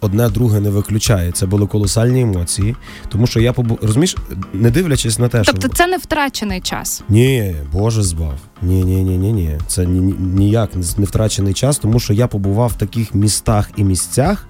одне 0.00 0.28
друге 0.28 0.60
не 0.60 0.70
виключає. 0.70 1.32
Це 1.32 1.46
були 1.46 1.66
колосальні 1.66 2.20
емоції. 2.20 2.76
Тому 3.08 3.26
що 3.26 3.40
я 3.40 3.52
побу... 3.52 3.78
розумієш, 3.82 4.16
не 4.52 4.70
дивлячись 4.70 5.18
на 5.18 5.28
те, 5.28 5.42
Тобто 5.46 5.60
що. 5.68 5.76
це 5.76 5.86
не 5.86 5.96
втрачений 5.96 6.60
час. 6.60 7.02
Ні, 7.08 7.54
Боже 7.72 8.02
збав. 8.02 8.34
Ні, 8.62 8.84
ні, 8.84 9.02
ні, 9.04 9.18
ні, 9.18 9.32
ні. 9.32 9.58
Це 9.66 9.86
ні, 9.86 10.00
ні- 10.00 10.14
ніяк 10.18 10.70
не 10.98 11.04
втрачений 11.04 11.54
час, 11.54 11.78
тому 11.78 12.00
що 12.00 12.12
я 12.12 12.26
побував 12.26 12.68
в 12.68 12.74
таких 12.78 13.14
містах 13.14 13.70
і 13.76 13.84
місцях, 13.84 14.46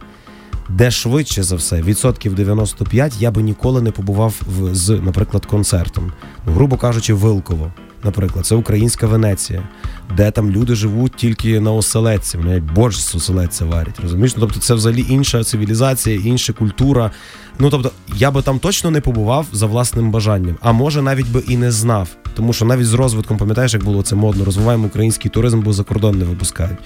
де 0.69 0.91
швидше 0.91 1.43
за 1.43 1.57
все, 1.57 1.83
відсотків 1.83 2.35
95 2.35 3.15
я 3.21 3.31
би 3.31 3.43
ніколи 3.43 3.83
не 3.83 3.91
побував 3.91 4.35
в 4.47 4.75
з, 4.75 4.91
наприклад, 4.91 5.47
концертом. 5.47 6.13
Грубо 6.47 6.77
кажучи, 6.77 7.15
Вилково. 7.15 7.73
Наприклад, 8.05 8.47
це 8.47 8.55
українська 8.55 9.07
Венеція, 9.07 9.63
де 10.17 10.31
там 10.31 10.51
люди 10.51 10.75
живуть 10.75 11.17
тільки 11.17 11.61
на 11.61 11.73
оселедці, 11.73 12.39
вони 12.39 12.61
борщ 12.61 13.01
з 13.01 13.15
оселедця 13.15 13.65
варять. 13.65 14.01
Розумієш? 14.03 14.37
Ну, 14.37 14.41
тобто 14.41 14.61
це 14.61 14.75
взагалі 14.75 15.07
інша 15.09 15.45
цивілізація, 15.45 16.21
інша 16.25 16.53
культура. 16.53 17.11
Ну 17.59 17.71
тобто, 17.71 17.91
я 18.17 18.31
би 18.31 18.43
там 18.43 18.59
точно 18.59 18.91
не 18.91 19.01
побував 19.01 19.47
за 19.53 19.67
власним 19.67 20.11
бажанням, 20.11 20.57
а 20.61 20.73
може 20.73 21.03
навіть 21.03 21.29
би 21.29 21.43
і 21.49 21.57
не 21.57 21.73
знав. 21.73 22.09
Тому 22.35 22.53
що 22.53 22.65
навіть 22.65 22.87
з 22.87 22.95
розвитком, 22.95 23.37
пам'ятаєш, 23.39 23.75
як 23.75 23.85
було 23.85 24.03
це 24.03 24.17
модно, 24.17 24.45
розвиваємо 24.45 24.87
український 24.87 25.31
туризм, 25.31 25.61
бо 25.61 25.73
за 25.73 25.85
кордон 25.85 26.19
не 26.19 26.25
випускають. 26.25 26.79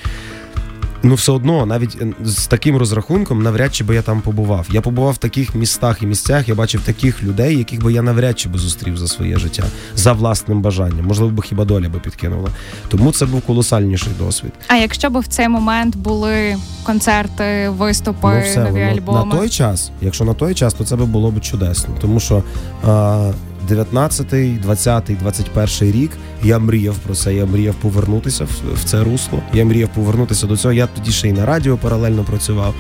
Ну, 1.07 1.15
все 1.15 1.33
одно, 1.33 1.67
навіть 1.67 1.97
з 2.25 2.47
таким 2.47 2.77
розрахунком, 2.77 3.43
навряд 3.43 3.75
чи 3.75 3.85
би 3.85 3.95
я 3.95 4.03
там 4.03 4.21
побував. 4.21 4.67
Я 4.73 4.81
побував 4.81 5.13
в 5.13 5.19
таких 5.19 5.55
містах 5.55 6.03
і 6.03 6.07
місцях, 6.07 6.49
я 6.49 6.55
бачив 6.55 6.81
таких 6.81 7.23
людей, 7.23 7.59
яких 7.59 7.83
би 7.83 7.93
я 7.93 8.03
навряд 8.03 8.39
чи 8.39 8.49
би 8.49 8.59
зустрів 8.59 8.97
за 8.97 9.09
своє 9.09 9.37
життя, 9.37 9.65
за 9.97 10.13
власним 10.13 10.63
бажанням. 10.63 11.07
Можливо, 11.07 11.33
би 11.33 11.43
хіба 11.43 11.65
доля 11.65 11.89
би 11.89 11.99
підкинула. 11.99 12.51
Тому 12.89 13.13
це 13.13 13.27
був 13.27 13.43
колосальніший 13.43 14.13
досвід. 14.19 14.53
А 14.69 14.77
якщо 14.77 15.11
б 15.11 15.19
в 15.19 15.27
цей 15.27 15.49
момент 15.49 15.97
були 15.97 16.57
концерти, 16.83 17.69
виступи, 17.69 18.29
ну, 18.35 18.41
все, 18.41 18.65
нові 18.65 18.73
воно- 18.73 18.93
альбоми? 18.93 19.35
на 19.35 19.41
той 19.41 19.49
час, 19.49 19.91
якщо 20.01 20.25
на 20.25 20.35
той 20.35 20.55
час, 20.55 20.75
то 20.75 20.85
це 20.85 20.97
би 20.97 21.07
було 21.07 21.31
б 21.31 21.41
чудесно. 21.41 21.95
Тому 22.01 22.21
що 22.21 22.43
а, 22.87 23.31
19-й, 23.71 24.59
20-й, 24.59 25.17
21-й 25.25 25.93
рік 25.93 26.11
я 26.43 26.59
мріяв 26.59 26.95
про 26.99 27.15
це. 27.15 27.35
Я 27.35 27.47
мріяв 27.47 27.75
повернутися 27.75 28.45
в, 28.45 28.75
в 28.75 28.85
це 28.85 29.05
русло. 29.05 29.43
Я 29.55 29.65
мріяв 29.65 29.89
повернутися 29.89 30.47
до 30.47 30.57
цього. 30.57 30.75
Я 30.75 30.87
тоді 30.87 31.11
ще 31.11 31.29
й 31.29 31.33
на 31.33 31.47
радіо 31.47 31.77
паралельно 31.77 32.25
працював. 32.25 32.75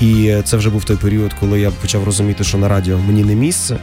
І 0.00 0.34
це 0.44 0.56
вже 0.56 0.70
був 0.70 0.84
той 0.84 0.96
період, 0.96 1.32
коли 1.40 1.60
я 1.60 1.70
почав 1.70 2.04
розуміти, 2.04 2.44
що 2.44 2.58
на 2.58 2.68
радіо 2.68 2.98
мені 2.98 3.24
не 3.24 3.34
місце. 3.34 3.78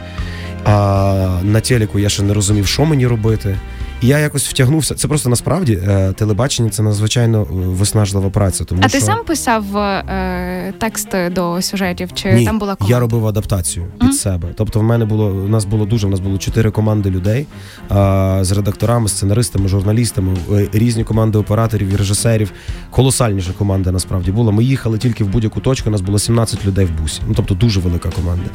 А 0.66 1.40
на 1.44 1.62
телеку 1.62 2.00
я 2.00 2.10
ще 2.10 2.24
не 2.24 2.34
розумів, 2.34 2.68
що 2.68 2.86
мені 2.86 3.08
робити. 3.08 3.58
І 4.02 4.08
я 4.08 4.20
якось 4.20 4.48
втягнувся. 4.48 4.96
Це 4.96 5.08
просто 5.08 5.30
насправді 5.30 5.74
е, 5.88 6.14
телебачення 6.14 6.70
це 6.70 6.84
надзвичайно 6.84 7.42
е, 7.42 7.46
виснажлива 7.52 8.30
праця. 8.30 8.64
Тому 8.64 8.82
А 8.86 8.90
що... 8.90 9.00
ти 9.00 9.06
сам 9.06 9.24
писав 9.26 9.78
е, 9.78 10.74
тексти 10.80 11.32
до 11.36 11.62
сюжетів? 11.62 12.10
Чи 12.14 12.34
Ні, 12.34 12.46
там 12.46 12.60
була 12.60 12.76
команда? 12.76 12.96
я 12.96 13.00
робив 13.00 13.28
адаптацію 13.28 13.86
від 13.86 14.04
Мгм. 14.04 14.12
себе. 14.12 14.48
Тобто, 14.56 14.80
в 14.80 14.84
мене 14.84 15.06
було 15.06 15.26
у 15.28 15.48
нас 15.48 15.66
було 15.66 15.86
дуже. 15.86 16.08
У 16.08 16.10
нас 16.10 16.20
було 16.20 16.38
чотири 16.38 16.72
команди 16.72 17.10
людей 17.10 17.46
а, 17.90 18.40
з 18.42 18.52
редакторами, 18.52 19.10
сценаристами, 19.10 19.68
журналістами, 19.68 20.38
е, 20.52 20.68
різні 20.74 21.04
команди 21.04 21.38
операторів 21.38 21.90
і 21.94 21.96
режисерів. 21.96 22.52
Колосальніша 22.92 23.52
команда 23.58 23.92
насправді 23.92 24.32
була. 24.32 24.52
Ми 24.52 24.64
їхали 24.64 24.98
тільки 24.98 25.24
в 25.24 25.28
будь-яку 25.28 25.60
точку. 25.60 25.90
У 25.90 25.92
нас 25.92 26.02
було 26.02 26.20
17 26.20 26.66
людей 26.66 26.86
в 26.86 27.02
бусі. 27.02 27.22
Ну 27.28 27.34
тобто 27.36 27.54
дуже 27.54 27.80
велика 27.80 28.10
команда. 28.10 28.46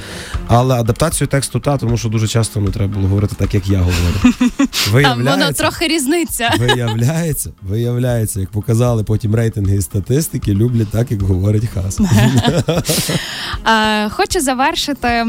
Але 0.49 0.75
адаптацію 0.75 1.29
тексту 1.29 1.61
та, 1.61 1.77
тому 1.77 1.97
що 1.97 2.09
дуже 2.09 2.29
часто 2.29 2.61
не 2.61 2.71
треба 2.71 2.95
було 2.95 3.09
говорити 3.09 3.35
так, 3.39 3.55
як 3.55 3.69
я 3.69 3.79
говорю. 3.79 4.35
Там 4.57 4.67
Виявляється, 4.93 5.30
воно 5.31 5.53
трохи 5.53 5.89
різниця. 5.89 6.51
Виявляється, 6.59 7.51
виявляється, 7.63 8.41
як 8.41 8.51
показали 8.51 9.05
потім 9.05 9.35
рейтинги 9.35 9.77
і 9.77 9.83
статистики, 9.83 10.55
люблять 10.55 10.89
так, 10.89 11.11
як 11.11 11.23
говорить 11.23 11.65
хас. 11.75 12.01
Хочу 14.11 14.41
завершити 14.41 15.27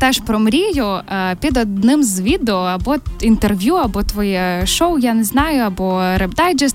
теж 0.00 0.18
про 0.18 0.38
мрію 0.38 0.86
е, 0.86 1.36
під 1.40 1.56
одним 1.56 2.02
з 2.02 2.20
відео 2.20 2.56
або 2.56 2.96
інтерв'ю, 3.20 3.74
або 3.74 4.02
твоє 4.02 4.62
шоу, 4.66 4.98
я 4.98 5.14
не 5.14 5.24
знаю, 5.24 5.62
або 5.62 6.00
реп-дайджест. 6.00 6.74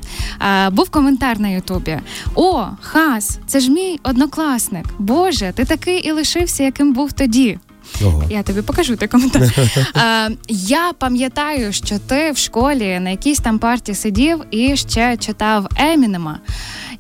Був 0.72 0.90
коментар 0.90 1.40
на 1.40 1.48
Ютубі. 1.48 2.00
О, 2.36 2.66
хас, 2.82 3.40
це 3.48 3.60
ж 3.60 3.72
мій 3.72 4.00
однокласник. 4.04 4.86
Боже, 5.00 5.54
ти 5.56 5.66
такий 5.66 6.00
і 6.00 6.12
лишився, 6.12 6.64
яким 6.64 6.94
був 6.94 7.14
тоді. 7.14 7.60
Ого. 8.02 8.24
Я 8.30 8.44
тобі 8.44 8.62
покажу 8.62 8.96
той 8.96 9.08
коментар. 9.08 9.42
Е, 9.96 10.32
я 10.50 10.94
пам'ятаю, 10.98 11.74
що 11.74 12.00
ти 12.00 12.32
в 12.32 12.38
школі 12.38 13.00
на 13.00 13.10
якійсь 13.10 13.40
там 13.40 13.60
парті 13.60 13.96
сидів 13.96 14.44
і 14.52 14.78
ще 14.78 15.18
читав 15.18 15.68
Емінема. 15.76 16.40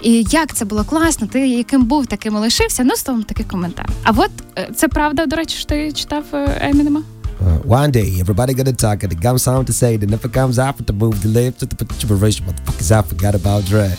І 0.02 0.26
як 0.30 0.54
це 0.54 0.66
було 0.66 0.84
класно, 0.84 1.28
ти 1.28 1.48
яким 1.48 1.84
був, 1.86 2.08
таким 2.08 2.36
і 2.36 2.38
лишився. 2.38 2.84
Ну, 2.84 2.96
з 2.96 3.04
того 3.04 3.24
такий 3.24 3.46
коментар. 3.46 3.90
А 4.04 4.12
от 4.12 4.32
е, 4.58 4.70
це 4.76 4.88
правда, 4.88 5.26
до 5.26 5.36
речі, 5.36 5.58
що 5.58 5.66
ти 5.66 5.92
читав 5.92 6.24
е, 6.34 6.58
Емінема? 6.62 7.02
Uh, 7.42 7.58
one 7.80 7.92
day, 7.92 8.14
everybody 8.20 8.54
gonna 8.54 8.72
talk, 8.72 9.04
and 9.04 9.12
it 9.12 9.22
comes 9.22 9.44
something 9.44 9.66
to 9.66 9.74
say. 9.74 9.98
That 9.98 10.10
never 10.10 10.30
comes 10.30 10.58
out 10.58 10.78
to 10.88 10.94
move 10.94 11.22
the 11.22 11.28
lips 11.28 11.60
to 11.60 11.66
the 11.66 11.86
generation. 12.00 12.46
Motherfuckers, 12.46 12.92
I 12.92 13.02
forgot 13.02 13.36
about 13.36 13.66
Dre. 13.66 13.90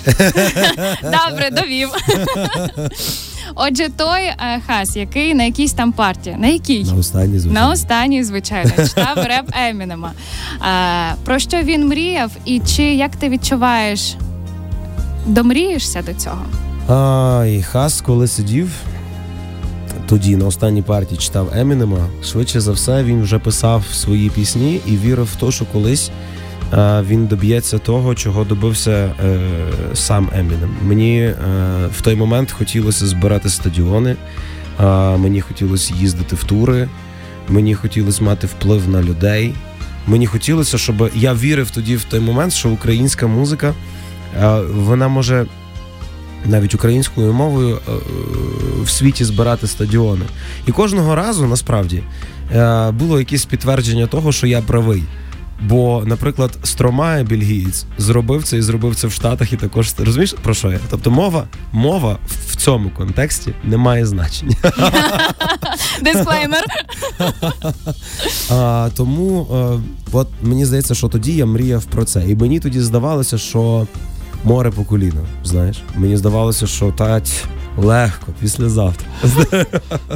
Добре, 1.02 1.50
довів. 1.50 1.88
Отже, 3.54 3.88
той 3.96 4.22
е, 4.22 4.60
хас, 4.66 4.96
який 4.96 5.34
на 5.34 5.44
якійсь 5.44 5.72
там 5.72 5.92
партії, 5.92 6.36
на 6.38 6.46
якій? 6.46 6.84
На 6.84 6.94
останній 6.94 7.38
звичайно. 7.38 7.66
На 7.66 7.72
останній, 7.72 8.24
звичайно, 8.24 8.70
читав 8.70 9.16
реп 9.26 9.46
Емінема. 9.52 10.12
А, 10.60 11.12
про 11.24 11.38
що 11.38 11.62
він 11.62 11.88
мріяв, 11.88 12.30
і 12.44 12.60
чи 12.60 12.82
як 12.82 13.16
ти 13.16 13.28
відчуваєш, 13.28 14.16
домрієшся 15.26 16.02
до 16.02 16.14
цього? 16.14 16.46
Ай, 16.88 17.62
Хас, 17.62 18.00
коли 18.00 18.28
сидів 18.28 18.70
тоді 20.06 20.36
на 20.36 20.46
останній 20.46 20.82
партії 20.82 21.18
читав 21.18 21.50
Емінема, 21.54 22.08
швидше 22.24 22.60
за 22.60 22.72
все 22.72 23.04
він 23.04 23.22
вже 23.22 23.38
писав 23.38 23.84
свої 23.92 24.30
пісні 24.30 24.80
і 24.86 24.96
вірив 24.96 25.24
в 25.24 25.36
те, 25.36 25.50
що 25.50 25.64
колись 25.64 26.10
е, 26.72 27.02
він 27.08 27.26
доб'ється 27.26 27.78
того, 27.78 28.14
чого 28.14 28.44
добився 28.44 28.90
е, 28.90 29.38
сам 29.94 30.30
Емінем. 30.34 30.76
Мені 30.82 31.20
е, 31.20 31.34
в 31.96 32.00
той 32.00 32.16
момент 32.16 32.50
хотілося 32.50 33.06
збирати 33.06 33.48
стадіони, 33.48 34.16
мені 35.16 35.40
хотілося 35.40 35.94
їздити 35.94 36.36
в 36.36 36.44
тури, 36.44 36.88
мені 37.48 37.74
хотілося 37.74 38.24
мати 38.24 38.46
вплив 38.46 38.88
на 38.88 39.02
людей. 39.02 39.54
Мені 40.06 40.26
хотілося, 40.26 40.78
щоб 40.78 41.10
я 41.14 41.34
вірив 41.34 41.70
тоді 41.70 41.96
в 41.96 42.04
той 42.04 42.20
момент, 42.20 42.52
що 42.52 42.70
українська 42.70 43.26
музика 43.26 43.74
вона 44.74 45.08
може 45.08 45.46
навіть 46.44 46.74
українською 46.74 47.32
мовою 47.32 47.78
е, 47.88 47.92
в 48.82 48.90
світі 48.90 49.24
збирати 49.24 49.66
стадіони. 49.66 50.24
І 50.66 50.72
кожного 50.72 51.14
разу 51.14 51.46
насправді 51.46 52.02
е, 52.52 52.90
було 52.90 53.18
якесь 53.18 53.44
підтвердження 53.44 54.06
того, 54.06 54.32
що 54.32 54.46
я 54.46 54.62
правий. 54.62 55.02
Бо, 55.60 56.02
наприклад, 56.06 56.58
Стромає 56.62 57.24
бельгієць 57.24 57.84
зробив 57.98 58.44
це 58.44 58.56
і 58.56 58.62
зробив 58.62 58.94
це 58.96 59.06
в 59.06 59.12
Штатах, 59.12 59.52
і 59.52 59.56
також 59.56 59.94
розумієш 59.98 60.34
про 60.42 60.54
що 60.54 60.70
я? 60.72 60.78
Тобто 60.90 61.10
мова, 61.10 61.44
мова 61.72 62.18
в 62.48 62.56
цьому 62.56 62.90
контексті 62.90 63.52
не 63.64 63.76
має 63.76 64.06
значення. 64.06 64.56
Дисклеймер. 66.02 66.64
А, 68.50 68.88
тому 68.96 69.46
е, 69.52 69.80
от 70.12 70.28
мені 70.42 70.64
здається, 70.64 70.94
що 70.94 71.08
тоді 71.08 71.32
я 71.32 71.46
мріяв 71.46 71.84
про 71.84 72.04
це. 72.04 72.24
І 72.28 72.36
мені 72.36 72.60
тоді 72.60 72.80
здавалося, 72.80 73.38
що 73.38 73.86
море 74.44 74.70
по 74.70 74.84
коліна. 74.84 75.20
Знаєш, 75.44 75.82
мені 75.94 76.16
здавалося, 76.16 76.66
що 76.66 76.92
тать 76.92 77.44
легко 77.76 78.32
післязавтра. 78.40 79.08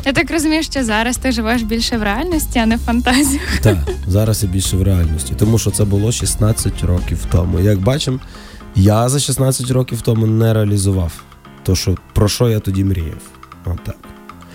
Я 0.04 0.12
так 0.12 0.30
розумію, 0.30 0.62
що 0.62 0.84
зараз 0.84 1.16
ти 1.16 1.32
живеш 1.32 1.62
більше 1.62 1.96
в 1.96 2.02
реальності, 2.02 2.58
а 2.58 2.66
не 2.66 2.76
в 2.76 2.80
фантазіях. 2.80 3.42
Так, 3.62 3.78
зараз 4.06 4.42
я 4.42 4.48
більше 4.48 4.76
в 4.76 4.82
реальності, 4.82 5.34
тому 5.38 5.58
що 5.58 5.70
це 5.70 5.84
було 5.84 6.12
16 6.12 6.84
років 6.84 7.26
тому. 7.30 7.60
Як 7.60 7.78
бачимо, 7.78 8.18
я 8.74 9.08
за 9.08 9.20
16 9.20 9.70
років 9.70 10.00
тому 10.00 10.26
не 10.26 10.54
реалізував 10.54 11.12
то, 11.62 11.76
що 11.76 11.96
про 12.12 12.28
що 12.28 12.48
я 12.48 12.60
тоді 12.60 12.84
мріяв. 12.84 13.20
Отак. 13.64 13.96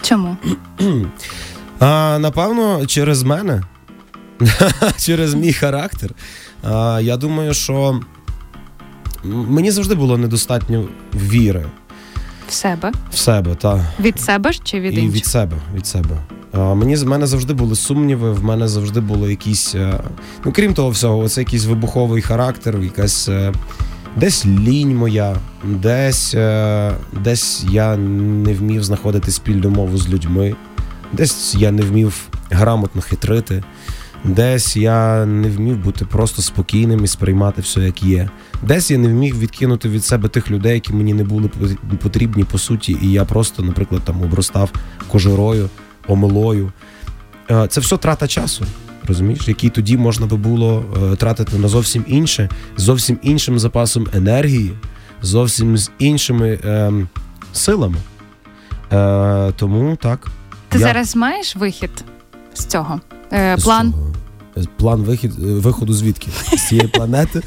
Чому? 0.02 0.38
А, 1.80 2.18
напевно, 2.20 2.86
через 2.86 3.24
мене, 3.24 3.64
через 4.98 5.34
мій 5.34 5.54
характер. 5.54 6.12
А, 6.64 7.00
я 7.04 7.18
думаю, 7.18 7.54
що 7.54 8.00
мені 9.30 9.72
завжди 9.72 9.96
було 9.96 10.18
недостатньо 10.18 10.86
віри 11.14 11.66
В 12.50 12.54
себе? 12.54 12.92
в 13.12 13.18
себе, 13.18 13.56
та 13.56 13.86
Від 14.00 14.20
себе 14.20 14.52
ж 14.52 14.62
чи 14.64 14.80
від 14.80 14.98
і 14.98 15.08
від 15.10 15.26
себе. 15.26 15.58
Від 15.76 15.88
себе. 15.88 16.18
Мені 16.54 16.96
в 16.96 17.08
мене 17.08 17.28
завжди 17.28 17.54
були 17.54 17.76
сумніви, 17.76 18.32
в 18.32 18.44
мене 18.44 18.68
завжди 18.68 19.00
було 19.00 19.30
якісь. 19.30 19.76
е, 19.76 20.00
Ну, 20.46 20.52
крім 20.56 20.74
того 20.74 20.90
всього, 20.90 21.18
оце 21.18 21.42
якийсь 21.42 21.66
вибуховий 21.66 22.22
характер, 22.22 22.80
якась. 22.82 23.30
е, 23.30 23.54
Десь 24.18 24.46
лінь 24.46 24.96
моя, 24.98 25.36
десь, 25.64 26.34
е, 26.36 26.92
десь 27.24 27.66
я 27.72 27.98
не 27.98 28.54
вмів 28.54 28.84
знаходити 28.84 29.32
спільну 29.32 29.70
мову 29.70 29.98
з 29.98 30.10
людьми, 30.10 30.56
десь 31.14 31.56
я 31.56 31.72
не 31.72 31.82
вмів 31.82 32.22
грамотно 32.50 33.02
хитрити, 33.02 33.64
десь 34.24 34.78
я 34.78 35.26
не 35.26 35.50
вмів 35.50 35.78
бути 35.78 36.06
просто 36.06 36.42
спокійним 36.42 37.04
і 37.04 37.08
сприймати 37.08 37.62
все, 37.62 37.82
як 37.82 38.04
є. 38.04 38.30
Десь 38.68 38.92
я 38.92 38.98
не 38.98 39.08
вміг 39.08 39.36
відкинути 39.38 39.90
від 39.90 40.04
себе 40.06 40.30
тих 40.30 40.52
людей, 40.52 40.74
які 40.74 40.94
мені 40.94 41.14
не 41.14 41.24
були 41.24 41.50
потрібні 42.04 42.44
по 42.44 42.58
суті, 42.58 42.98
і 43.02 43.12
я 43.12 43.26
просто, 43.26 43.64
наприклад, 43.64 44.02
там 44.06 44.22
обростав 44.22 44.72
кожурою, 45.08 45.70
омилою. 46.08 46.72
Е, 47.52 47.68
Це 47.68 47.82
все 47.82 47.98
трата 47.98 48.28
часу. 48.28 48.66
Розумієш, 49.08 49.48
який 49.48 49.70
тоді 49.70 49.98
можна 49.98 50.26
би 50.26 50.38
було 50.38 50.86
е, 51.14 51.16
тратити 51.16 51.58
на 51.58 51.68
зовсім 51.68 52.06
інше, 52.08 52.50
зовсім 52.78 53.20
іншим 53.22 53.60
запасом 53.60 54.08
енергії, 54.14 54.74
зовсім 55.22 55.78
з 55.78 55.92
іншими 56.00 56.60
ем, 56.64 57.08
силами. 57.54 57.98
Е, 58.92 59.52
тому 59.56 59.96
так. 59.96 60.28
Ти 60.70 60.80
Я- 60.80 60.86
зараз 60.86 61.16
маєш 61.16 61.56
вихід 61.56 61.92
з 62.54 62.66
цього? 62.66 63.02
Е, 63.34 63.56
З 63.60 63.64
план? 63.64 63.92
цього. 63.92 64.14
Е, 64.58 64.62
План 64.78 65.02
вихід, 65.02 65.32
е, 65.40 65.46
виходу 65.46 65.94
звідки? 65.94 66.28
З 66.58 66.68
цієї 66.68 66.88
планети. 66.88 67.42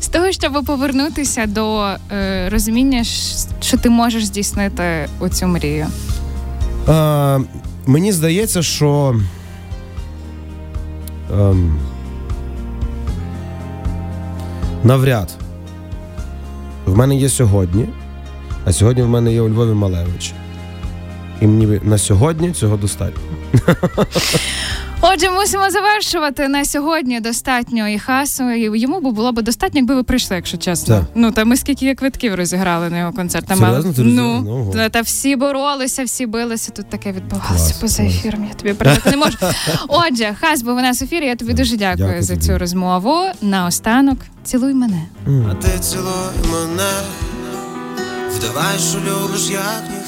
З 0.00 0.08
того, 0.08 0.32
щоб 0.32 0.64
повернутися 0.66 1.46
до 1.46 1.86
е, 2.12 2.48
розуміння, 2.48 3.04
що 3.60 3.76
ти 3.78 3.90
можеш 3.90 4.24
здійснити 4.24 5.08
оцю 5.18 5.46
мрію. 5.46 5.86
Е, 6.88 7.40
мені 7.86 8.12
здається, 8.12 8.62
що. 8.62 9.20
Ем, 11.32 11.78
навряд. 14.84 15.34
В 16.86 16.96
мене 16.96 17.16
є 17.16 17.28
сьогодні, 17.28 17.88
а 18.64 18.72
сьогодні 18.72 19.02
в 19.02 19.08
мене 19.08 19.32
є 19.32 19.40
у 19.40 19.48
Львові 19.48 19.74
Малевич. 19.74 20.32
І 21.40 21.46
мені 21.46 21.80
на 21.82 21.98
сьогодні 21.98 22.52
цього 22.52 22.76
достатньо. 22.76 23.22
Отже, 25.00 25.30
мусимо 25.30 25.70
завершувати 25.70 26.48
на 26.48 26.64
сьогодні. 26.64 27.20
Достатньо 27.20 27.88
і 27.88 27.98
хасу. 27.98 28.50
І 28.50 28.80
йому 28.80 29.00
б 29.00 29.14
було 29.14 29.32
б 29.32 29.42
достатньо, 29.42 29.78
якби 29.78 29.94
ви 29.94 30.02
прийшли, 30.02 30.36
якщо 30.36 30.56
чесно. 30.56 30.96
Так. 30.96 31.04
Ну 31.14 31.30
та 31.32 31.44
ми 31.44 31.56
скільки 31.56 31.94
квитків 31.94 32.34
розіграли 32.34 32.90
на 32.90 32.98
його 32.98 33.12
концерт. 33.12 33.46
Там 33.46 33.58
Серйозно? 33.58 33.92
Ти 33.92 34.02
ну, 34.02 34.32
розіграла? 34.36 34.72
Та, 34.72 34.88
та 34.88 35.00
всі 35.00 35.36
боролися, 35.36 36.04
всі 36.04 36.26
билися. 36.26 36.72
Тут 36.72 36.90
таке 36.90 37.12
відбувалося 37.12 37.48
Клас, 37.54 37.72
поза 37.72 38.02
клас. 38.02 38.14
ефіром. 38.14 38.44
Я 38.48 38.54
тобі 38.54 38.74
передати 38.74 39.10
не 39.10 39.16
можу. 39.16 39.38
Отже, 39.88 40.36
хас 40.40 40.62
був 40.62 40.76
у 40.76 40.80
нас 40.80 41.00
в 41.00 41.04
ефірі. 41.04 41.26
Я 41.26 41.36
тобі 41.36 41.52
дуже 41.52 41.76
дякую, 41.76 42.06
Дякую 42.06 42.22
за 42.22 42.34
тобі. 42.34 42.46
цю 42.46 42.58
розмову. 42.58 43.14
Наостанок 43.42 44.18
цілуй 44.44 44.74
мене. 44.74 45.02
А 45.50 45.54
ти 45.54 45.78
цілуй 45.80 46.50
мене, 46.52 46.90
вдавай, 48.36 48.78
що 48.90 48.98
любиш, 48.98 49.50
як 49.50 49.82
ніхто. 49.90 50.05